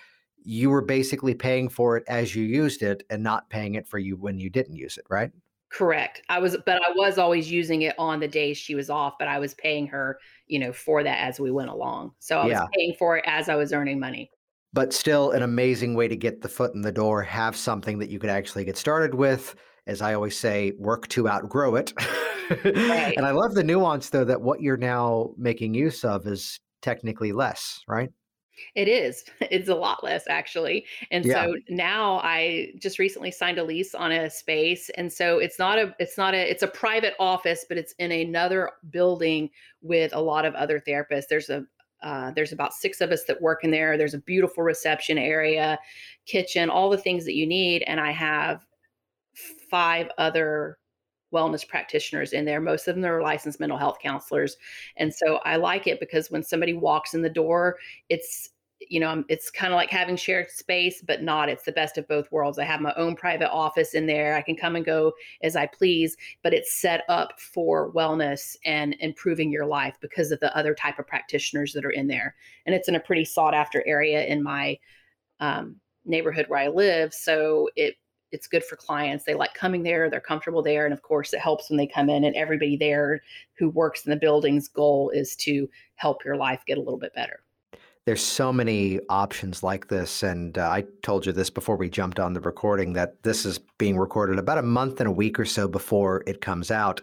[0.45, 3.99] you were basically paying for it as you used it and not paying it for
[3.99, 5.31] you when you didn't use it, right?
[5.71, 6.23] Correct.
[6.29, 9.29] I was but I was always using it on the days she was off, but
[9.29, 12.13] I was paying her, you know, for that as we went along.
[12.19, 14.31] So I was paying for it as I was earning money.
[14.73, 18.11] but still an amazing way to get the foot in the door, have something that
[18.11, 19.55] you could actually get started with.
[19.87, 21.93] As I always say, work to outgrow it.
[22.49, 23.15] Right.
[23.17, 27.33] and I love the nuance, though, that what you're now making use of is technically
[27.33, 28.09] less, right?
[28.75, 29.25] It is.
[29.51, 30.87] It's a lot less actually.
[31.11, 31.47] And Yeah.
[31.47, 35.79] so now I just recently signed a lease on a space and so it's not
[35.79, 39.51] a it's not a it's a private office but it's in another building
[39.83, 41.27] with a lot of other therapists.
[41.29, 41.65] There's a
[42.03, 43.97] uh, there's about six of us that work in there.
[43.97, 45.79] There's a beautiful reception area,
[46.27, 47.83] kitchen, all the things that you need.
[47.87, 48.65] And I have
[49.71, 50.79] five other
[51.33, 52.61] wellness practitioners in there.
[52.61, 54.57] Most of them are licensed mental health counselors.
[54.97, 57.77] And so I like it because when somebody walks in the door,
[58.09, 58.51] it's
[58.81, 61.49] you know, it's kind of like having shared space, but not.
[61.49, 62.59] It's the best of both worlds.
[62.59, 64.37] I have my own private office in there.
[64.37, 68.95] I can come and go as I please, but it's set up for wellness and
[69.01, 72.35] improving your life because of the other type of practitioners that are in there.
[72.67, 74.79] And it's in a pretty sought after area in my
[75.41, 77.15] um, neighborhood where I live.
[77.15, 77.97] So it
[78.37, 79.25] it's good for clients.
[79.25, 80.11] They like coming there.
[80.11, 82.23] They're comfortable there, and of course, it helps when they come in.
[82.23, 83.23] And everybody there
[83.59, 87.15] who works in the building's goal is to help your life get a little bit
[87.15, 87.41] better.
[88.05, 90.23] There's so many options like this.
[90.23, 93.59] And uh, I told you this before we jumped on the recording that this is
[93.79, 97.01] being recorded about a month and a week or so before it comes out.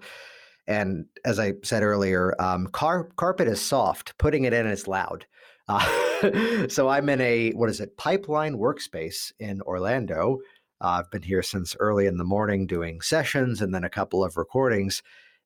[0.67, 5.25] And as I said earlier, um, car- carpet is soft, putting it in is loud.
[5.67, 10.39] Uh, so I'm in a, what is it, pipeline workspace in Orlando.
[10.83, 14.23] Uh, I've been here since early in the morning doing sessions and then a couple
[14.23, 15.01] of recordings.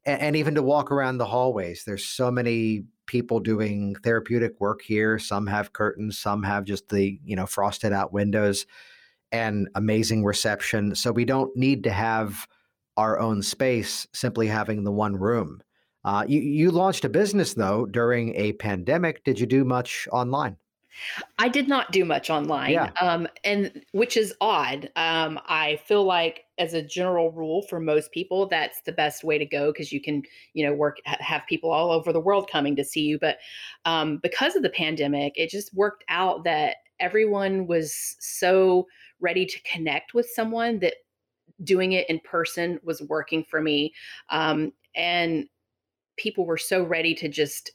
[0.06, 4.82] And, and even to walk around the hallways, there's so many people doing therapeutic work
[4.82, 5.19] here.
[5.19, 8.65] Some have curtains, some have just the, you know, frosted out windows
[9.32, 10.95] and amazing reception.
[10.95, 12.47] So we don't need to have
[12.97, 15.62] our own space, simply having the one room.
[16.04, 19.23] Uh, you, you launched a business though during a pandemic.
[19.23, 20.58] Did you do much online?
[21.39, 22.91] I did not do much online, Yeah.
[23.01, 24.91] um, and which is odd.
[24.95, 29.38] Um, I feel like, as a general rule, for most people, that's the best way
[29.38, 32.75] to go because you can, you know, work have people all over the world coming
[32.75, 33.19] to see you.
[33.19, 33.38] But
[33.86, 38.88] um, because of the pandemic, it just worked out that everyone was so
[39.19, 40.95] ready to connect with someone that
[41.63, 43.93] doing it in person was working for me,
[44.29, 45.47] um, and
[46.17, 47.71] people were so ready to just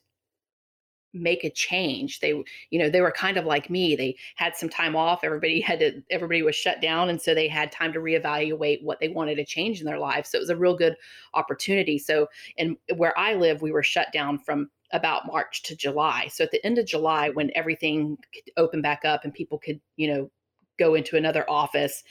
[1.15, 2.31] make a change they
[2.71, 5.79] you know they were kind of like me they had some time off everybody had
[5.79, 9.35] to everybody was shut down and so they had time to reevaluate what they wanted
[9.35, 10.97] to change in their lives so it was a real good
[11.35, 16.29] opportunity so and where i live we were shut down from about March to July.
[16.31, 18.19] So at the end of July, when everything
[18.57, 20.31] opened back up and people could, you know,
[20.79, 22.05] go into another office,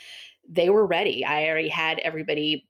[0.49, 1.23] they were ready.
[1.23, 2.67] I already had everybody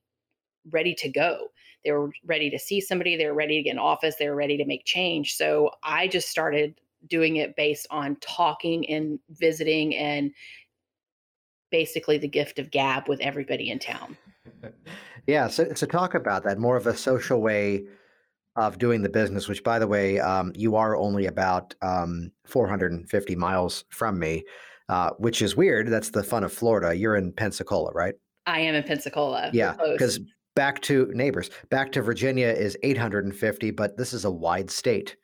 [0.70, 1.48] ready to go.
[1.84, 4.36] They were ready to see somebody, they were ready to get in office, they were
[4.36, 5.36] ready to make change.
[5.36, 6.76] So I just started
[7.08, 10.32] doing it based on talking and visiting and
[11.72, 14.18] basically the gift of gab with everybody in town.
[15.28, 17.86] yeah, so so talk about that more of a social way
[18.56, 19.48] of doing the business.
[19.48, 24.44] Which, by the way, um, you are only about um, 450 miles from me,
[24.90, 25.88] uh, which is weird.
[25.88, 26.96] That's the fun of Florida.
[26.96, 28.16] You're in Pensacola, right?
[28.46, 29.50] I am in Pensacola.
[29.54, 30.20] Yeah, because
[30.56, 35.16] back to neighbors, back to Virginia is 850, but this is a wide state.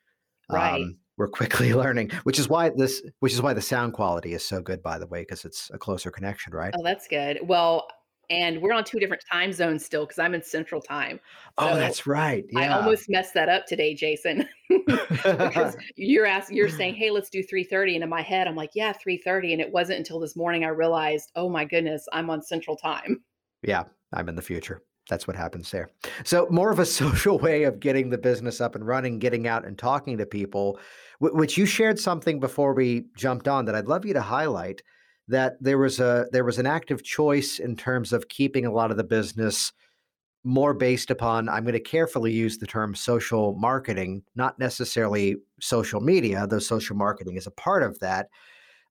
[0.49, 0.81] Right.
[0.81, 4.45] Um, we're quickly learning, which is why this, which is why the sound quality is
[4.45, 6.73] so good, by the way, because it's a closer connection, right?
[6.77, 7.39] Oh, that's good.
[7.43, 7.87] Well,
[8.29, 11.19] and we're on two different time zones still because I'm in Central Time.
[11.57, 12.43] Oh, so oh, that's right.
[12.51, 12.59] Yeah.
[12.59, 14.47] I almost messed that up today, Jason.
[14.85, 18.71] because you're asking, you're saying, "Hey, let's do 3:30," and in my head, I'm like,
[18.75, 22.41] "Yeah, 3:30," and it wasn't until this morning I realized, "Oh my goodness, I'm on
[22.41, 23.23] Central Time."
[23.63, 25.89] Yeah, I'm in the future that's what happens there.
[26.23, 29.65] So, more of a social way of getting the business up and running, getting out
[29.65, 30.79] and talking to people,
[31.19, 34.81] which you shared something before we jumped on that I'd love you to highlight.
[35.29, 38.91] That there was a there was an active choice in terms of keeping a lot
[38.91, 39.73] of the business
[40.45, 45.99] more based upon I'm going to carefully use the term social marketing, not necessarily social
[45.99, 48.29] media, though social marketing is a part of that.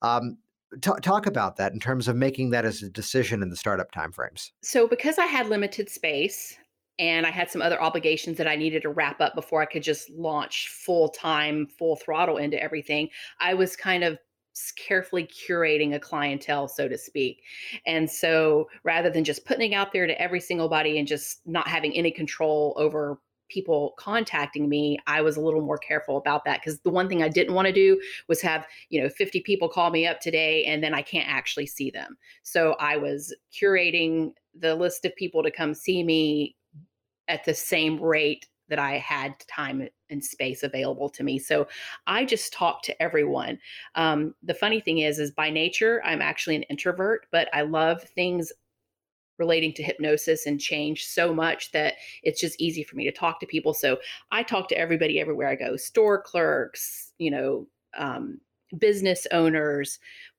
[0.02, 0.36] Um,
[0.80, 3.92] T- talk about that in terms of making that as a decision in the startup
[3.92, 4.50] timeframes.
[4.62, 6.56] So, because I had limited space
[6.98, 9.82] and I had some other obligations that I needed to wrap up before I could
[9.82, 14.18] just launch full time, full throttle into everything, I was kind of
[14.76, 17.42] carefully curating a clientele, so to speak.
[17.86, 21.40] And so rather than just putting it out there to every single body and just
[21.46, 26.44] not having any control over people contacting me, I was a little more careful about
[26.44, 29.40] that because the one thing I didn't want to do was have, you know, 50
[29.40, 32.16] people call me up today and then I can't actually see them.
[32.42, 36.56] So I was curating the list of people to come see me
[37.28, 41.38] at the same rate that I had time and space available to me.
[41.38, 41.68] So
[42.06, 43.58] I just talked to everyone.
[43.94, 48.02] Um, the funny thing is, is by nature, I'm actually an introvert, but I love
[48.02, 48.52] things
[49.38, 53.40] relating to hypnosis and change so much that it's just easy for me to talk
[53.40, 53.74] to people.
[53.74, 53.98] So
[54.30, 58.40] I talk to everybody everywhere I go store clerks, you know, um,
[58.78, 59.98] business owners,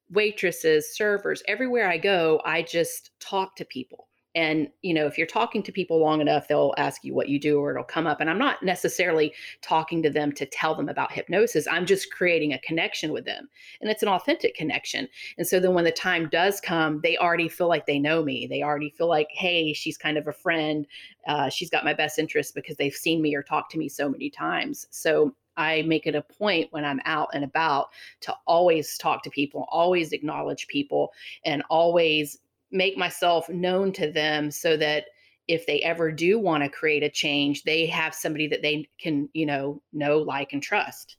[0.09, 4.06] waitresses, servers, everywhere I go, I just talk to people.
[4.37, 7.39] And, you know, if you're talking to people long enough, they'll ask you what you
[7.39, 8.21] do or it'll come up.
[8.21, 11.65] And I'm not necessarily talking to them to tell them about hypnosis.
[11.65, 13.49] I'm just creating a connection with them.
[13.81, 15.07] And it's an authentic connection.
[15.39, 18.45] And so then when the time does come, they already feel like they know me.
[18.45, 20.85] They already feel like, hey, she's kind of a friend.
[21.27, 24.07] Uh, she's got my best interest because they've seen me or talked to me so
[24.07, 24.85] many times.
[24.91, 27.87] So I make it a point when I'm out and about
[28.21, 31.11] to always talk to people, always acknowledge people,
[31.43, 32.37] and always
[32.71, 35.05] make myself known to them so that
[35.47, 39.29] if they ever do want to create a change, they have somebody that they can,
[39.33, 41.17] you know, know, like, and trust.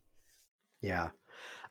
[0.83, 1.09] Yeah.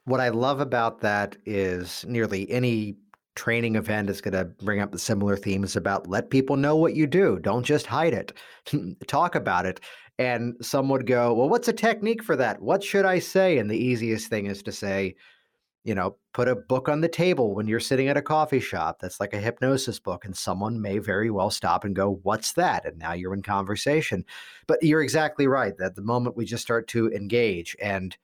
[0.05, 2.95] What I love about that is nearly any
[3.35, 6.95] training event is going to bring up the similar themes about let people know what
[6.95, 7.37] you do.
[7.39, 8.33] Don't just hide it,
[9.07, 9.79] talk about it.
[10.19, 12.59] And some would go, well, what's a technique for that?
[12.59, 13.59] What should I say?
[13.59, 15.15] And the easiest thing is to say,
[15.87, 18.99] you know, put a book on the table when you're sitting at a coffee shop
[18.99, 22.85] that's like a hypnosis book, and someone may very well stop and go, What's that?
[22.85, 24.25] And now you're in conversation.
[24.67, 28.17] But you're exactly right that the moment we just start to engage and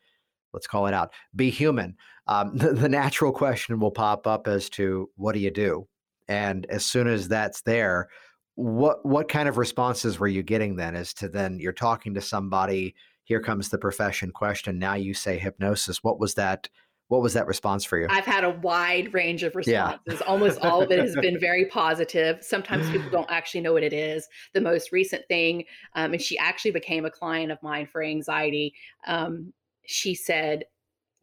[0.52, 1.95] let's call it out, be human,
[2.28, 5.88] um, the, the natural question will pop up as to what do you do?
[6.28, 8.10] And as soon as that's there,
[8.56, 12.21] what what kind of responses were you getting then as to then you're talking to
[12.21, 16.69] somebody here comes the profession question now you say hypnosis what was that
[17.09, 18.07] what was that response for you?
[18.09, 19.99] I've had a wide range of responses.
[20.07, 20.27] Yeah.
[20.27, 22.43] Almost all of it has been very positive.
[22.43, 24.27] Sometimes people don't actually know what it is.
[24.53, 28.73] The most recent thing, um, and she actually became a client of mine for anxiety.
[29.05, 29.53] Um,
[29.85, 30.63] she said,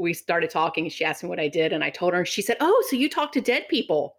[0.01, 0.89] we started talking.
[0.89, 2.21] She asked me what I did, and I told her.
[2.21, 4.17] And she said, "Oh, so you talk to dead people?"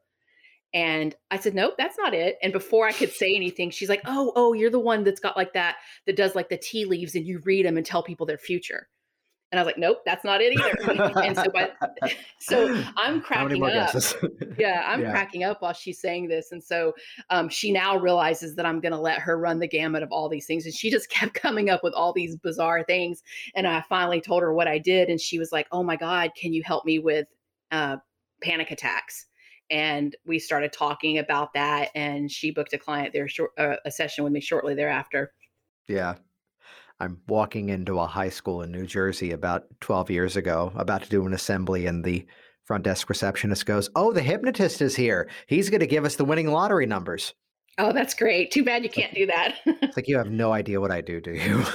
[0.74, 4.02] And I said, "Nope, that's not it." And before I could say anything, she's like,
[4.06, 7.16] "Oh, oh, you're the one that's got like that that does like the tea leaves,
[7.16, 8.88] and you read them and tell people their future."
[9.52, 11.20] And I was like, nope, that's not it either.
[11.22, 11.70] and so, by,
[12.40, 13.94] so I'm cracking up.
[14.58, 15.12] yeah, I'm yeah.
[15.12, 16.54] cracking up while she's saying this.
[16.54, 16.94] And so
[17.30, 20.30] um, she now realizes that I'm going to let her run the gamut of all
[20.30, 20.66] these things.
[20.66, 23.24] And she just kept coming up with all these bizarre things.
[23.54, 25.10] And I finally told her what I did.
[25.10, 27.28] And she was like, oh my God, can you help me with
[27.72, 27.98] uh,
[28.42, 29.26] panic attacks?
[29.70, 31.90] And we started talking about that.
[31.94, 35.34] And she booked a client there, short, uh, a session with me shortly thereafter.
[35.90, 36.16] Yeah,
[37.02, 41.10] I'm walking into a high school in New Jersey about 12 years ago, about to
[41.10, 42.28] do an assembly, and the
[42.66, 45.28] front desk receptionist goes, Oh, the hypnotist is here.
[45.48, 47.34] He's going to give us the winning lottery numbers.
[47.80, 48.52] Oh, that's great.
[48.52, 49.56] Too bad you can't do that.
[49.66, 51.66] it's like you have no idea what I do, do you?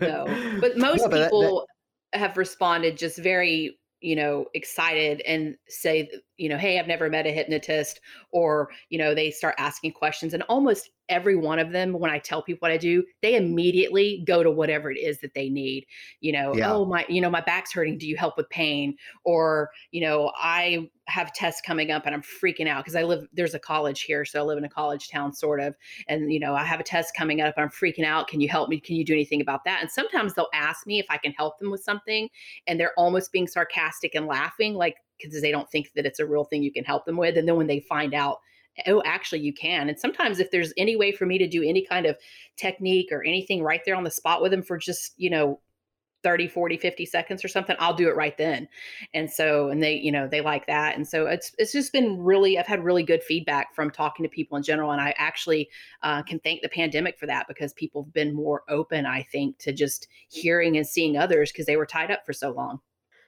[0.00, 0.58] no.
[0.60, 1.66] But most no, but people
[2.12, 2.18] that, that...
[2.18, 7.26] have responded just very you know, excited and say, you know, hey, I've never met
[7.26, 8.00] a hypnotist,
[8.32, 10.34] or, you know, they start asking questions.
[10.34, 14.24] And almost every one of them, when I tell people what I do, they immediately
[14.26, 15.86] go to whatever it is that they need.
[16.20, 16.72] You know, yeah.
[16.72, 17.98] oh, my, you know, my back's hurting.
[17.98, 18.96] Do you help with pain?
[19.24, 23.26] Or, you know, I have tests coming up and I'm freaking out because I live
[23.32, 25.76] there's a college here, so I live in a college town sort of,
[26.08, 28.28] and you know I have a test coming up and I'm freaking out.
[28.28, 28.80] Can you help me?
[28.80, 29.80] Can you do anything about that?
[29.82, 32.28] And sometimes they'll ask me if I can help them with something,
[32.66, 36.26] and they're almost being sarcastic and laughing, like because they don't think that it's a
[36.26, 37.36] real thing you can help them with.
[37.36, 38.38] And then when they find out
[38.86, 41.84] oh actually you can and sometimes if there's any way for me to do any
[41.84, 42.16] kind of
[42.56, 45.60] technique or anything right there on the spot with them for just you know
[46.22, 48.66] 30 40 50 seconds or something i'll do it right then
[49.12, 52.18] and so and they you know they like that and so it's it's just been
[52.18, 55.68] really i've had really good feedback from talking to people in general and i actually
[56.02, 59.58] uh, can thank the pandemic for that because people have been more open i think
[59.58, 62.80] to just hearing and seeing others because they were tied up for so long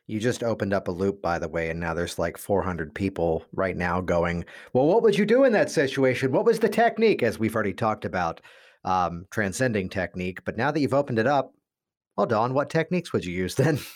[0.07, 3.45] you just opened up a loop, by the way, and now there's like 400 people
[3.53, 6.33] right now going, Well, what would you do in that situation?
[6.33, 7.23] What was the technique?
[7.23, 8.41] As we've already talked about,
[8.85, 10.45] um, transcending technique.
[10.45, 11.53] But now that you've opened it up,
[12.17, 13.79] well, Dawn, what techniques would you use then?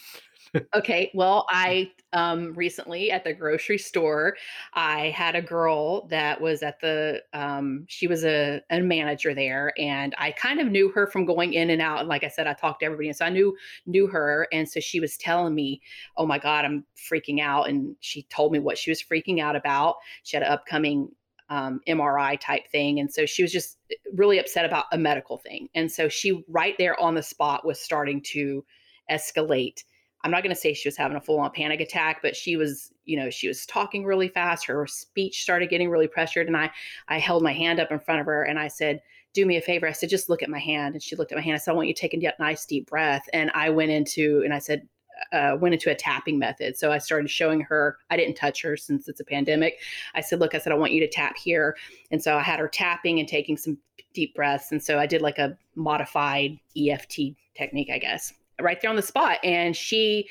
[0.74, 1.11] okay.
[1.14, 4.36] Well, I um, recently at the grocery store,
[4.74, 9.72] I had a girl that was at the, um, she was a, a manager there,
[9.78, 12.01] and I kind of knew her from going in and out.
[12.01, 14.68] And like I said, I talked to everybody, and so I knew knew her, and
[14.68, 15.80] so she was telling me,
[16.16, 19.57] "Oh my God, I'm freaking out," and she told me what she was freaking out
[19.57, 19.96] about.
[20.24, 21.11] She had an upcoming
[21.51, 23.01] um, MRI type thing.
[23.01, 25.68] And so she was just eh, really upset about a medical thing.
[25.74, 28.64] And so she, right there on the spot, was starting to
[29.11, 29.82] escalate.
[30.23, 32.57] I'm not going to say she was having a full on panic attack, but she
[32.57, 34.66] was, you know, she was talking really fast.
[34.66, 36.47] Her speech started getting really pressured.
[36.47, 36.71] And I,
[37.09, 39.01] I held my hand up in front of her and I said,
[39.33, 39.87] do me a favor.
[39.87, 40.95] I said, just look at my hand.
[40.95, 41.55] And she looked at my hand.
[41.55, 43.23] I said, I want you to take a nice deep breath.
[43.33, 44.89] And I went into, and I said,
[45.33, 46.77] uh, went into a tapping method.
[46.77, 49.79] So I started showing her, I didn't touch her since it's a pandemic.
[50.14, 51.77] I said, Look, I said, I want you to tap here.
[52.11, 53.79] And so I had her tapping and taking some
[54.14, 54.73] deep breaths.
[54.73, 57.21] And so I did like a modified EFT
[57.55, 58.33] technique, I guess,
[58.63, 59.39] right there on the spot.
[59.45, 60.29] And she,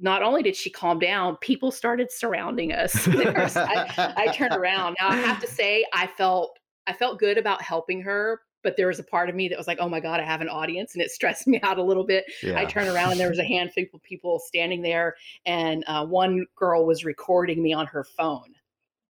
[0.00, 3.06] not only did she calm down, people started surrounding us.
[3.08, 4.96] I, I turned around.
[5.00, 8.86] Now I have to say, I felt I felt good about helping her, but there
[8.86, 10.94] was a part of me that was like, oh my God, I have an audience.
[10.94, 12.24] And it stressed me out a little bit.
[12.42, 12.58] Yeah.
[12.58, 15.16] I turned around and there was a handful of people standing there.
[15.44, 18.54] And uh, one girl was recording me on her phone.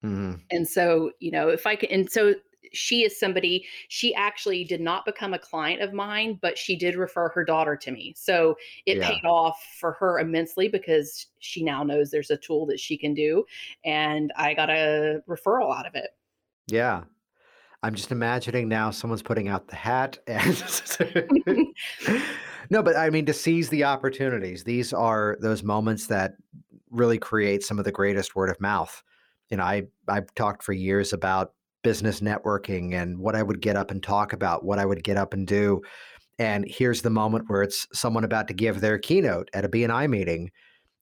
[0.05, 0.35] Mm-hmm.
[0.51, 2.35] And so, you know, if I can, and so
[2.73, 6.97] she is somebody, she actually did not become a client of mine, but she did
[6.97, 8.15] refer her daughter to me.
[8.17, 8.57] So
[8.87, 9.09] it yeah.
[9.09, 13.15] paid off for her immensely because she now knows there's a tool that she can
[13.15, 13.45] do.
[13.85, 16.11] And I got a referral out of it.
[16.67, 17.05] Yeah.
[17.83, 20.57] I'm just imagining now someone's putting out the hat and
[22.71, 24.65] No, but I mean to seize the opportunities.
[24.65, 26.35] These are those moments that
[26.91, 29.03] really create some of the greatest word of mouth.
[29.51, 31.53] You know, I I've talked for years about
[31.87, 35.17] business networking and what I would get up and talk about, what I would get
[35.17, 35.83] up and do.
[36.37, 40.11] And here's the moment where it's someone about to give their keynote at a BNI
[40.11, 40.51] meeting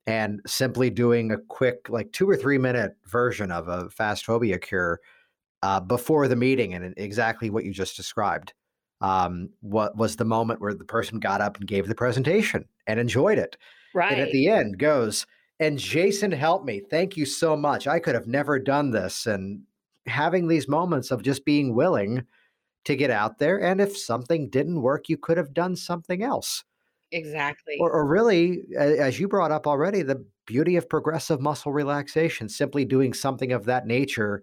[0.07, 4.59] and simply doing a quick like 2 or 3 minute version of a fast phobia
[4.59, 5.01] cure
[5.63, 8.53] uh, before the meeting and exactly what you just described.
[9.01, 13.01] Um, what was the moment where the person got up and gave the presentation and
[13.01, 13.57] enjoyed it?
[13.95, 14.13] Right.
[14.13, 15.25] And at the end goes,
[15.61, 16.83] and Jason helped me.
[16.91, 17.87] Thank you so much.
[17.87, 19.25] I could have never done this.
[19.25, 19.63] And
[20.07, 22.25] having these moments of just being willing
[22.85, 23.61] to get out there.
[23.61, 26.65] And if something didn't work, you could have done something else.
[27.13, 27.77] Exactly.
[27.81, 32.85] Or, or really, as you brought up already, the beauty of progressive muscle relaxation, simply
[32.85, 34.43] doing something of that nature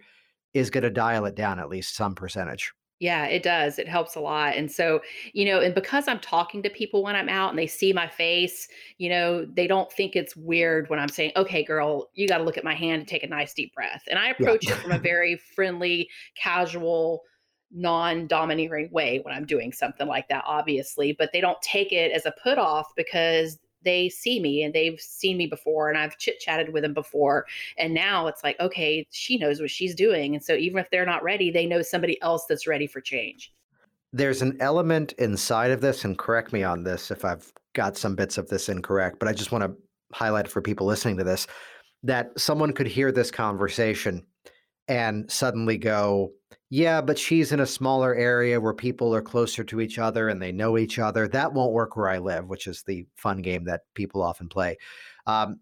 [0.54, 2.74] is going to dial it down at least some percentage.
[3.02, 3.80] Yeah, it does.
[3.80, 4.56] It helps a lot.
[4.56, 5.02] And so,
[5.34, 8.08] you know, and because I'm talking to people when I'm out and they see my
[8.08, 8.68] face,
[9.00, 12.44] you know, they don't think it's weird when I'm saying, okay, girl, you got to
[12.44, 14.04] look at my hand and take a nice deep breath.
[14.08, 14.76] And I approach yeah.
[14.76, 17.24] it from a very friendly, casual,
[17.72, 21.16] non domineering way when I'm doing something like that, obviously.
[21.18, 25.00] But they don't take it as a put off because they see me and they've
[25.00, 27.46] seen me before and I've chit chatted with them before.
[27.78, 30.36] And now it's like, okay, she knows what she's doing.
[30.36, 33.54] And so even if they're not ready, they know somebody else that's ready for change.
[34.14, 38.14] There's an element inside of this, and correct me on this if I've got some
[38.14, 39.74] bits of this incorrect, but I just want to
[40.14, 41.48] highlight for people listening to this
[42.04, 44.26] that someone could hear this conversation
[44.88, 46.32] and suddenly go,
[46.74, 50.42] Yeah, but she's in a smaller area where people are closer to each other and
[50.42, 51.28] they know each other.
[51.28, 54.78] That won't work where I live, which is the fun game that people often play.
[55.28, 55.60] Um,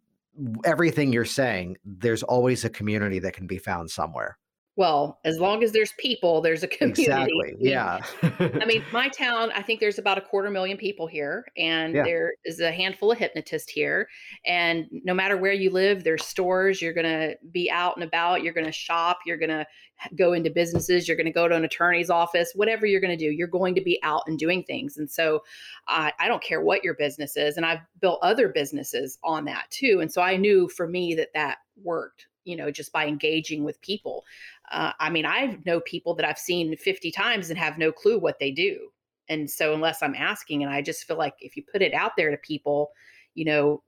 [0.66, 4.38] everything you're saying, there's always a community that can be found somewhere.
[4.80, 7.02] Well, as long as there's people, there's a community.
[7.02, 7.56] Exactly.
[7.60, 8.00] Yeah.
[8.24, 12.04] I mean, my town, I think there's about a quarter million people here, and yeah.
[12.04, 14.08] there is a handful of hypnotists here.
[14.46, 16.82] And no matter where you live, there's stores.
[16.82, 18.42] You're going to be out and about.
[18.42, 19.20] You're going to shop.
[19.26, 19.68] You're going to
[20.16, 21.10] go into businesses.
[21.10, 22.54] You're going to go to an attorney's office.
[22.56, 24.96] Whatever you're going to do, you're going to be out and doing things.
[24.96, 25.44] And so
[25.90, 27.58] I don't care what your business is.
[27.58, 30.00] And I've built other businesses on that too.
[30.00, 33.80] And so I knew for me that that worked you know just by engaging with
[33.82, 34.26] people
[34.72, 38.20] uh, I mean, I know people that I've seen 50 times and have no clue
[38.20, 38.90] what they do.
[39.28, 42.14] And so, unless I'm asking, and I just feel like if you put it out
[42.18, 42.92] there to people,
[43.36, 43.84] you know,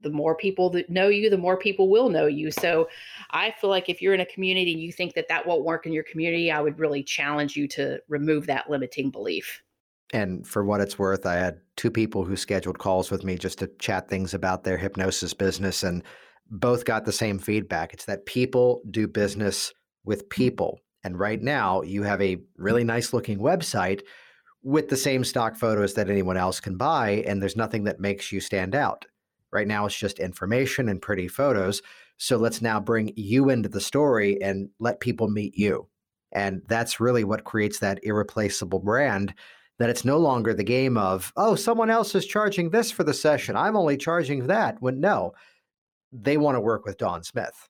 [0.00, 2.50] the more people that know you, the more people will know you.
[2.50, 2.88] So,
[3.30, 5.86] I feel like if you're in a community and you think that that won't work
[5.86, 9.62] in your community, I would really challenge you to remove that limiting belief.
[10.14, 13.58] And for what it's worth, I had two people who scheduled calls with me just
[13.58, 16.02] to chat things about their hypnosis business, and
[16.50, 17.92] both got the same feedback.
[17.92, 19.72] It's that people do business
[20.04, 20.80] with people.
[21.04, 22.42] And right now, you have a mm.
[22.56, 24.02] really nice looking website
[24.62, 28.30] with the same stock photos that anyone else can buy, and there's nothing that makes
[28.30, 29.04] you stand out.
[29.50, 31.82] Right now, it's just information and pretty photos.
[32.16, 35.88] So let's now bring you into the story and let people meet you.
[36.30, 39.34] And that's really what creates that irreplaceable brand.
[39.78, 43.12] That it's no longer the game of, oh, someone else is charging this for the
[43.12, 43.56] session.
[43.56, 44.76] I'm only charging that.
[44.80, 45.32] When no,
[46.12, 47.68] they want to work with Dawn Smith.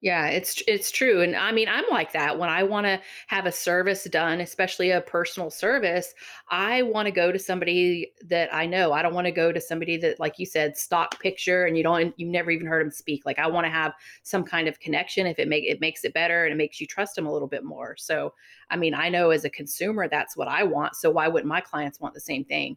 [0.00, 1.22] Yeah, it's it's true.
[1.22, 2.38] And I mean, I'm like that.
[2.38, 6.14] When I want to have a service done, especially a personal service,
[6.50, 8.92] I want to go to somebody that I know.
[8.92, 11.82] I don't want to go to somebody that like you said, stock picture and you
[11.82, 13.26] don't you've never even heard them speak.
[13.26, 13.92] Like I want to have
[14.22, 16.86] some kind of connection if it make it makes it better and it makes you
[16.86, 17.96] trust them a little bit more.
[17.98, 18.34] So,
[18.70, 20.94] I mean, I know as a consumer that's what I want.
[20.94, 22.76] So why wouldn't my clients want the same thing?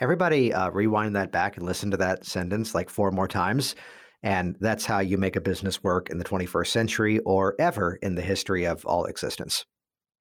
[0.00, 3.74] Everybody uh, rewind that back and listen to that sentence like four more times
[4.22, 8.14] and that's how you make a business work in the 21st century or ever in
[8.14, 9.64] the history of all existence.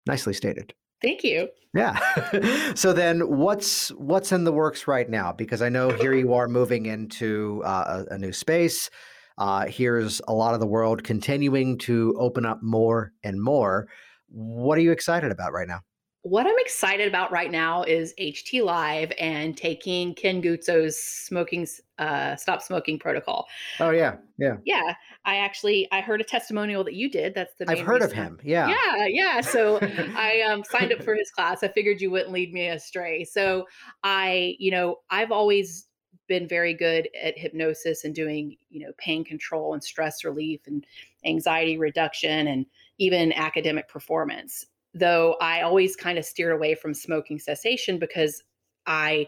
[0.07, 0.73] Nicely stated.
[1.01, 1.49] Thank you.
[1.73, 2.73] Yeah.
[2.75, 6.47] so then what's what's in the works right now because I know here you are
[6.47, 8.89] moving into uh, a, a, new space.
[9.37, 13.87] Uh, here's a lot of the world continuing to open up more and more.
[14.27, 15.81] What are you excited about right now?
[16.23, 21.65] What I'm excited about right now is HT Live and taking Ken Guzzo's smoking
[21.97, 23.47] uh, stop smoking protocol.
[23.79, 24.95] Oh yeah, yeah, yeah.
[25.23, 27.35] I actually I heard a testimonial that you did.
[27.35, 28.09] That's the I've heard reason.
[28.09, 28.39] of him.
[28.43, 29.41] Yeah, yeah, yeah.
[29.41, 31.63] So I um, signed up for his class.
[31.63, 33.23] I figured you wouldn't lead me astray.
[33.23, 33.65] So
[34.03, 35.85] I, you know, I've always
[36.27, 40.85] been very good at hypnosis and doing, you know, pain control and stress relief and
[41.25, 42.65] anxiety reduction and
[42.97, 48.43] even academic performance though I always kind of steered away from smoking cessation because
[48.85, 49.27] I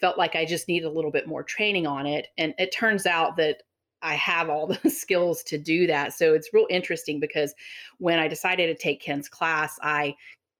[0.00, 2.28] felt like I just needed a little bit more training on it.
[2.36, 3.62] And it turns out that
[4.02, 6.12] I have all the skills to do that.
[6.12, 7.54] So it's real interesting because
[7.98, 10.14] when I decided to take Ken's class, I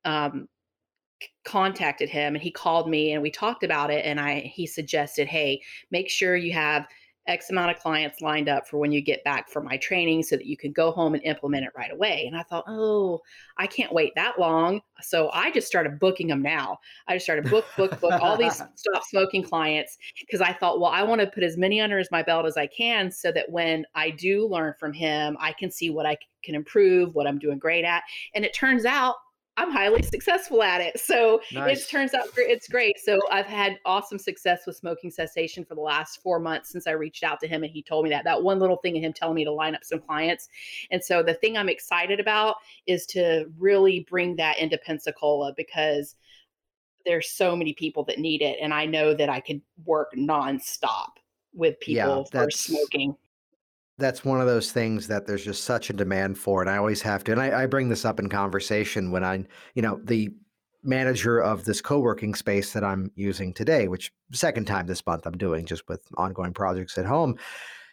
[0.05, 0.49] um,
[1.45, 5.29] contacted him and he called me and we talked about it and I he suggested,
[5.29, 6.87] "Hey, make sure you have
[7.29, 10.37] X amount of clients lined up for when you get back from my training so
[10.37, 12.25] that you can go home and implement it right away.
[12.27, 13.21] And I thought, oh,
[13.59, 14.81] I can't wait that long.
[15.03, 16.79] So I just started booking them now.
[17.07, 20.91] I just started book, book, book all these stop smoking clients because I thought, well,
[20.91, 23.51] I want to put as many under as my belt as I can so that
[23.51, 27.39] when I do learn from him, I can see what I can improve, what I'm
[27.39, 28.03] doing great at.
[28.35, 29.17] And it turns out
[29.59, 31.01] I'm highly successful at it.
[31.01, 31.83] So nice.
[31.83, 32.97] it turns out it's great.
[33.01, 36.93] So I've had awesome success with smoking cessation for the last four months since I
[36.93, 39.13] reached out to him and he told me that that one little thing of him
[39.13, 40.49] telling me to line up some clients.
[40.93, 42.57] And so the thing I'm excited about
[42.87, 46.15] is to really bring that into Pensacola because
[47.05, 48.59] there's so many people that need it.
[48.63, 51.09] And I know that I could work nonstop
[51.53, 53.17] with people yeah, for smoking
[53.99, 57.03] that's one of those things that there's just such a demand for and i always
[57.03, 59.45] have to and I, I, bring this up in conversation when i
[59.75, 60.31] you know the
[60.85, 65.37] manager of this co-working space that i'm using today which second time this month i'm
[65.37, 67.37] doing just with ongoing projects at home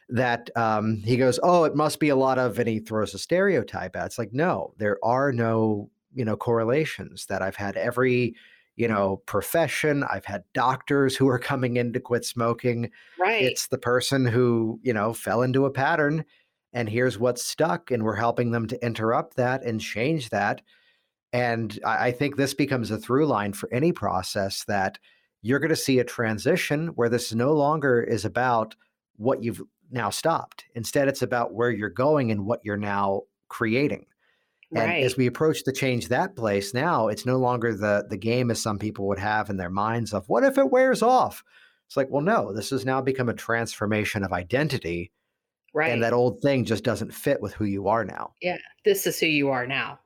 [0.07, 3.19] that um, he goes oh it must be a lot of and he throws a
[3.19, 7.75] stereotype at it's like no there are no you know correlations that i've had.
[7.75, 8.35] Every
[8.75, 10.03] you know, profession.
[10.03, 12.91] I've had doctors who are coming in to quit smoking.
[13.19, 13.43] Right.
[13.43, 16.25] It's the person who, you know, fell into a pattern
[16.73, 17.89] and here's what's stuck.
[17.89, 20.61] And we're helping them to interrupt that and change that.
[21.31, 24.99] And I, I think this becomes a through line for any process that
[25.41, 28.75] you're going to see a transition where this no longer is about
[29.15, 29.61] what you've
[29.91, 30.65] now stopped.
[30.75, 34.05] Instead, it's about where you're going and what you're now creating.
[34.71, 35.03] And Right.
[35.03, 38.61] as we approach the change that place now, it's no longer the the game as
[38.61, 41.43] some people would have in their minds of what if it wears off?
[41.87, 45.11] It's like, well, no, this has now become a transformation of identity,
[45.73, 45.91] Right.
[45.91, 48.33] and that old thing just doesn't fit with who you are now.
[48.41, 48.57] yeah.
[48.83, 49.99] This is who you are now.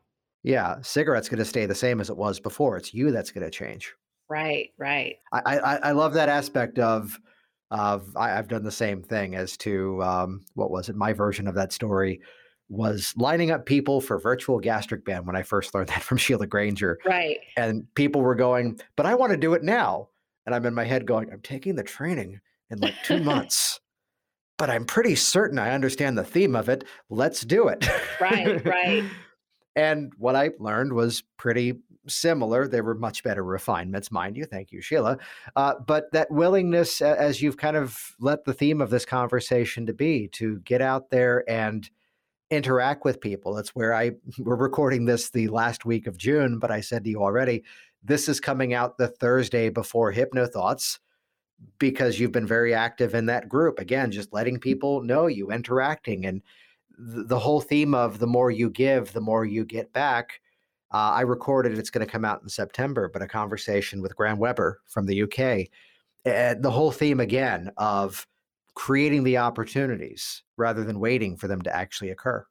[0.44, 2.78] Yeah, cigarettes going to stay the same as it was before.
[2.78, 3.94] It's you that's going to change.
[4.30, 4.72] Right.
[4.78, 5.18] Right.
[5.34, 7.20] I, I I love that aspect of
[7.72, 10.96] of I, I've done the same thing as to um, what was it?
[10.96, 12.22] My version of that story
[12.70, 16.48] was lining up people for virtual gastric band when I first learned that from Sheila
[16.48, 17.40] Granger, Right.
[17.58, 20.10] and people were going, "But I want to do it now,"
[20.46, 22.40] and I'm in my head going, "I'm taking the training
[22.70, 23.80] in like two months."
[24.58, 26.84] But I'm pretty certain I understand the theme of it.
[27.10, 27.88] Let's do it.
[28.20, 29.04] Right, right.
[29.78, 32.68] And what I learned was pretty similar.
[32.68, 34.44] There were much better refinements, mind you.
[34.44, 35.18] Thank you, Sheila.
[35.56, 39.94] Uh, but that willingness, as you've kind of let the theme of this conversation to
[39.94, 41.90] be, to get out there and
[42.52, 43.54] interact with people.
[43.54, 47.10] That's where I we're recording this the last week of June, but I said to
[47.10, 47.64] you already,
[48.04, 51.00] this is coming out the Thursday before HypnoThoughts
[51.78, 53.80] because you've been very active in that group.
[53.80, 56.42] Again, just letting people know you, interacting, and
[56.98, 60.40] th- the whole theme of the more you give, the more you get back.
[60.92, 64.40] Uh, I recorded it's going to come out in September, but a conversation with Graham
[64.40, 65.68] Weber from the UK.
[66.26, 68.26] And the whole theme again of
[68.76, 72.46] creating the opportunities rather than waiting for them to actually occur.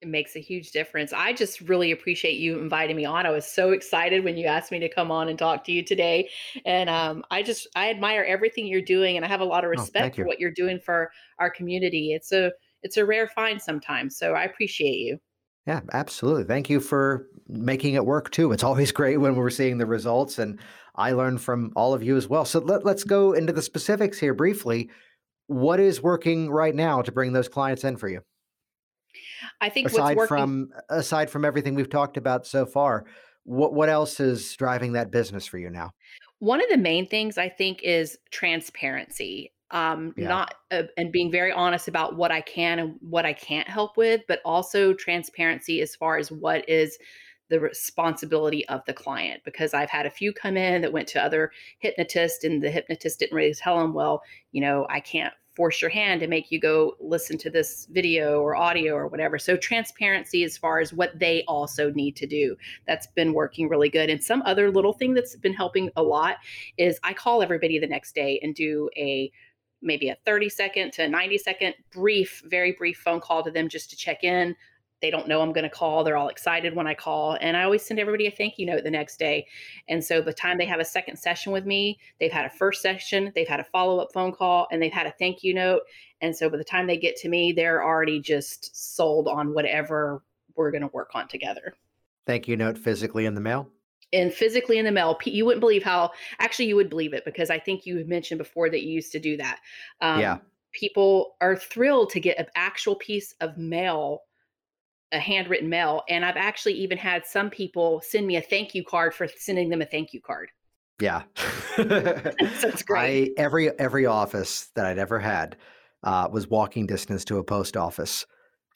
[0.00, 1.12] It makes a huge difference.
[1.12, 3.26] I just really appreciate you inviting me on.
[3.26, 5.82] I was so excited when you asked me to come on and talk to you
[5.84, 6.30] today.
[6.64, 9.68] And um, I just I admire everything you're doing and I have a lot of
[9.76, 10.26] Oh, respect for you.
[10.26, 12.14] what you're doing for our community.
[12.14, 14.16] It's a it's a rare find sometimes.
[14.16, 15.18] So I appreciate you.
[15.66, 16.44] Yeah, absolutely.
[16.44, 18.52] Thank you for making it work too.
[18.52, 20.58] It's always great when we're seeing the results, and
[20.96, 22.44] I learn from all of you as well.
[22.44, 24.90] So let, let's go into the specifics here briefly.
[25.50, 28.20] What is working right now to bring those clients in for you?
[29.60, 33.04] I think what's Aside working from aside from everything we've talked about so far,
[33.44, 35.90] what what else is driving that business for you now?
[36.38, 39.52] One of the main things I think is transparency.
[39.72, 40.28] Um, Yeah.
[40.28, 43.96] not uh, and being very honest about what I can and what I can't help
[43.96, 46.98] with, but also transparency as far as what is
[47.50, 49.42] the responsibility of the client.
[49.44, 53.20] Because I've had a few come in that went to other hypnotists, and the hypnotist
[53.20, 54.22] didn't really tell them, well,
[54.52, 58.40] you know, I can't force your hand to make you go listen to this video
[58.40, 59.38] or audio or whatever.
[59.38, 63.88] So transparency as far as what they also need to do that's been working really
[63.88, 64.10] good.
[64.10, 66.36] And some other little thing that's been helping a lot
[66.78, 69.30] is I call everybody the next day and do a
[69.82, 73.90] maybe a 30 second to 90 second brief, very brief phone call to them just
[73.90, 74.54] to check in.
[75.02, 76.04] They don't know I'm going to call.
[76.04, 77.38] They're all excited when I call.
[77.40, 79.46] And I always send everybody a thank you note the next day.
[79.88, 82.50] And so by the time they have a second session with me, they've had a
[82.50, 85.54] first session, they've had a follow up phone call, and they've had a thank you
[85.54, 85.82] note.
[86.20, 90.22] And so by the time they get to me, they're already just sold on whatever
[90.54, 91.74] we're going to work on together
[92.26, 93.68] Thank you note physically in the mail.
[94.12, 97.48] and physically in the mail you wouldn't believe how actually you would believe it because
[97.48, 99.58] i think you mentioned before that you used to do that
[100.02, 100.38] um, Yeah.
[100.72, 104.22] people are thrilled to get an actual piece of mail
[105.12, 108.84] a handwritten mail and i've actually even had some people send me a thank you
[108.84, 110.48] card for sending them a thank you card
[111.00, 111.22] Yeah.
[111.76, 115.56] That's great I every every office that I'd ever had
[116.02, 118.26] uh, was walking distance to a post office,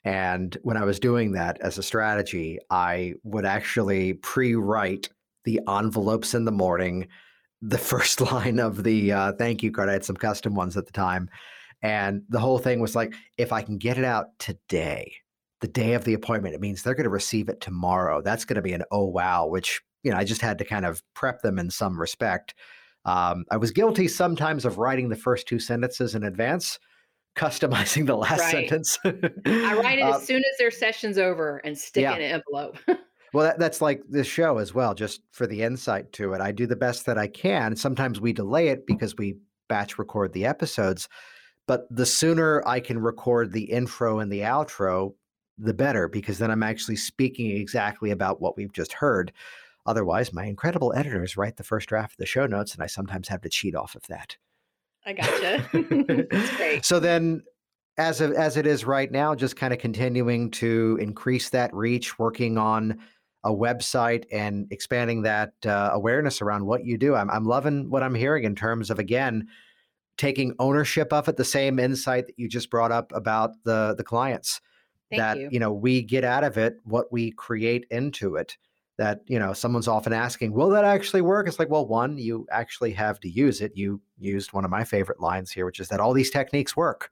[0.03, 5.09] and when I was doing that as a strategy, I would actually pre-write
[5.43, 7.07] the envelopes in the morning,
[7.61, 9.89] the first line of the uh, thank you card.
[9.89, 11.29] I had some custom ones at the time,
[11.81, 15.13] and the whole thing was like, if I can get it out today,
[15.65, 18.21] the day of the appointment, it means they're going to receive it tomorrow.
[18.21, 20.85] That's going to be an oh wow, which you know I just had to kind
[20.85, 22.53] of prep them in some respect.
[23.03, 26.77] Um, I was guilty sometimes of writing the first two sentences in advance,
[27.35, 28.51] customizing the last Right.
[28.69, 28.99] sentence.
[29.03, 29.09] i
[29.73, 32.13] write it as soon as their session's over and stick yeah.
[32.13, 32.77] it in an envelope
[33.33, 36.41] well, that, that's like this show as well, just for the insight to it.
[36.41, 37.75] I do the best that I can.
[37.75, 39.37] Sometimes we delay it because we
[39.67, 41.09] batch record the episodes,
[41.65, 45.15] but the sooner I can record the intro and the outro,
[45.57, 49.31] the better, because then I'm actually speaking exactly about what we've just heard.
[49.85, 53.27] Otherwise, my incredible editors write the first draft of the show notes, and I sometimes
[53.27, 54.35] have to cheat off of that.
[55.05, 55.67] i gotcha
[56.31, 57.43] that's great So then,
[57.97, 62.19] as of, as it is right now, just kind of continuing to increase that reach,
[62.19, 62.99] working on
[63.45, 67.15] a website and expanding that uh, awareness around what you do.
[67.15, 69.47] I'm I'm loving what I'm hearing in terms of again
[70.17, 71.37] taking ownership of it.
[71.37, 74.59] The same insight that you just brought up about the the clients
[75.09, 78.57] thank that you you know we get out of it what we create into it
[78.97, 82.45] that you know someone's often asking will that actually work it's like well one you
[82.51, 85.89] actually have to use it you used one of my favorite lines here which is
[85.89, 87.11] that all these techniques work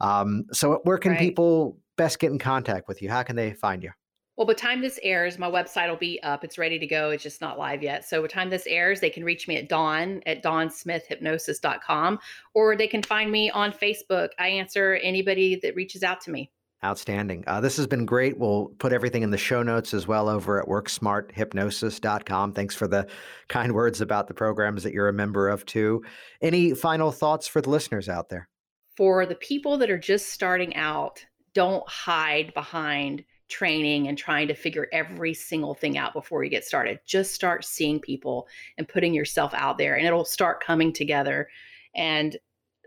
[0.00, 1.20] um, so where can Right.
[1.20, 3.90] people best get in contact with you how can they find you
[4.36, 6.42] Well, by the time this airs, my website will be up.
[6.42, 7.10] It's ready to go.
[7.10, 8.04] It's just not live yet.
[8.04, 12.18] So by the time this airs, they can reach me at Dawn at dawnsmithhypnosis.com
[12.52, 14.30] or they can find me on Facebook.
[14.40, 16.50] I answer anybody that reaches out to me.
[16.82, 17.44] Outstanding.
[17.46, 18.38] Uh, this has been great.
[18.38, 22.52] We'll put everything in the show notes as well over at worksmarthypnosis.com.
[22.52, 23.06] Thanks for the
[23.48, 26.02] kind words about the programs that you're a member of, too.
[26.42, 28.48] Any final thoughts for the listeners out there?
[28.96, 34.54] For the people that are just starting out, don't hide behind training and trying to
[34.54, 36.98] figure every single thing out before you get started.
[37.06, 38.46] Just start seeing people
[38.78, 41.48] and putting yourself out there, and it'll start coming together.
[41.94, 42.36] And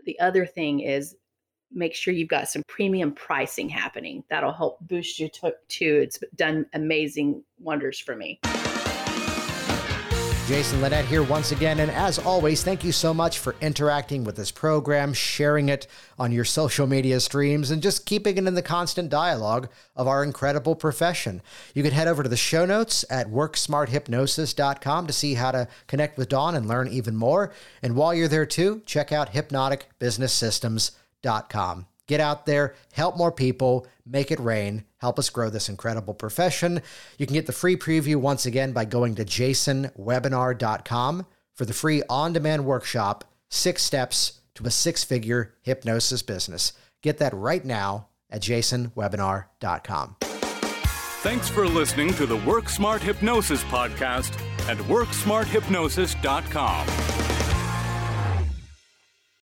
[0.04, 1.16] the other thing is
[1.72, 4.24] make sure you've got some premium pricing happening.
[4.30, 6.00] That'll help boost you to, too.
[6.02, 8.40] It's done amazing wonders for me.
[10.48, 11.78] Jason Linett here once again.
[11.80, 15.86] And as always, thank you so much for interacting with this program, sharing it
[16.18, 20.24] on your social media streams, and just keeping it in the constant dialogue of our
[20.24, 21.42] incredible profession.
[21.74, 26.16] You can head over to the show notes at worksmarthypnosis.com to see how to connect
[26.16, 27.52] with Dawn and learn even more.
[27.82, 29.28] And while you're there too, check out
[31.22, 31.86] hypnoticbusinesssystems.com.
[32.06, 36.80] Get out there, help more people, make it rain, help us grow this incredible profession.
[37.18, 42.02] You can get the free preview once again by going to jasonwebinar.com for the free
[42.08, 46.72] on demand workshop, Six Steps to a Six Figure Hypnosis Business.
[47.02, 50.16] Get that right now at jasonwebinar.com.
[50.20, 54.32] Thanks for listening to the Work Smart Hypnosis podcast
[54.66, 57.17] at worksmarthypnosis.com.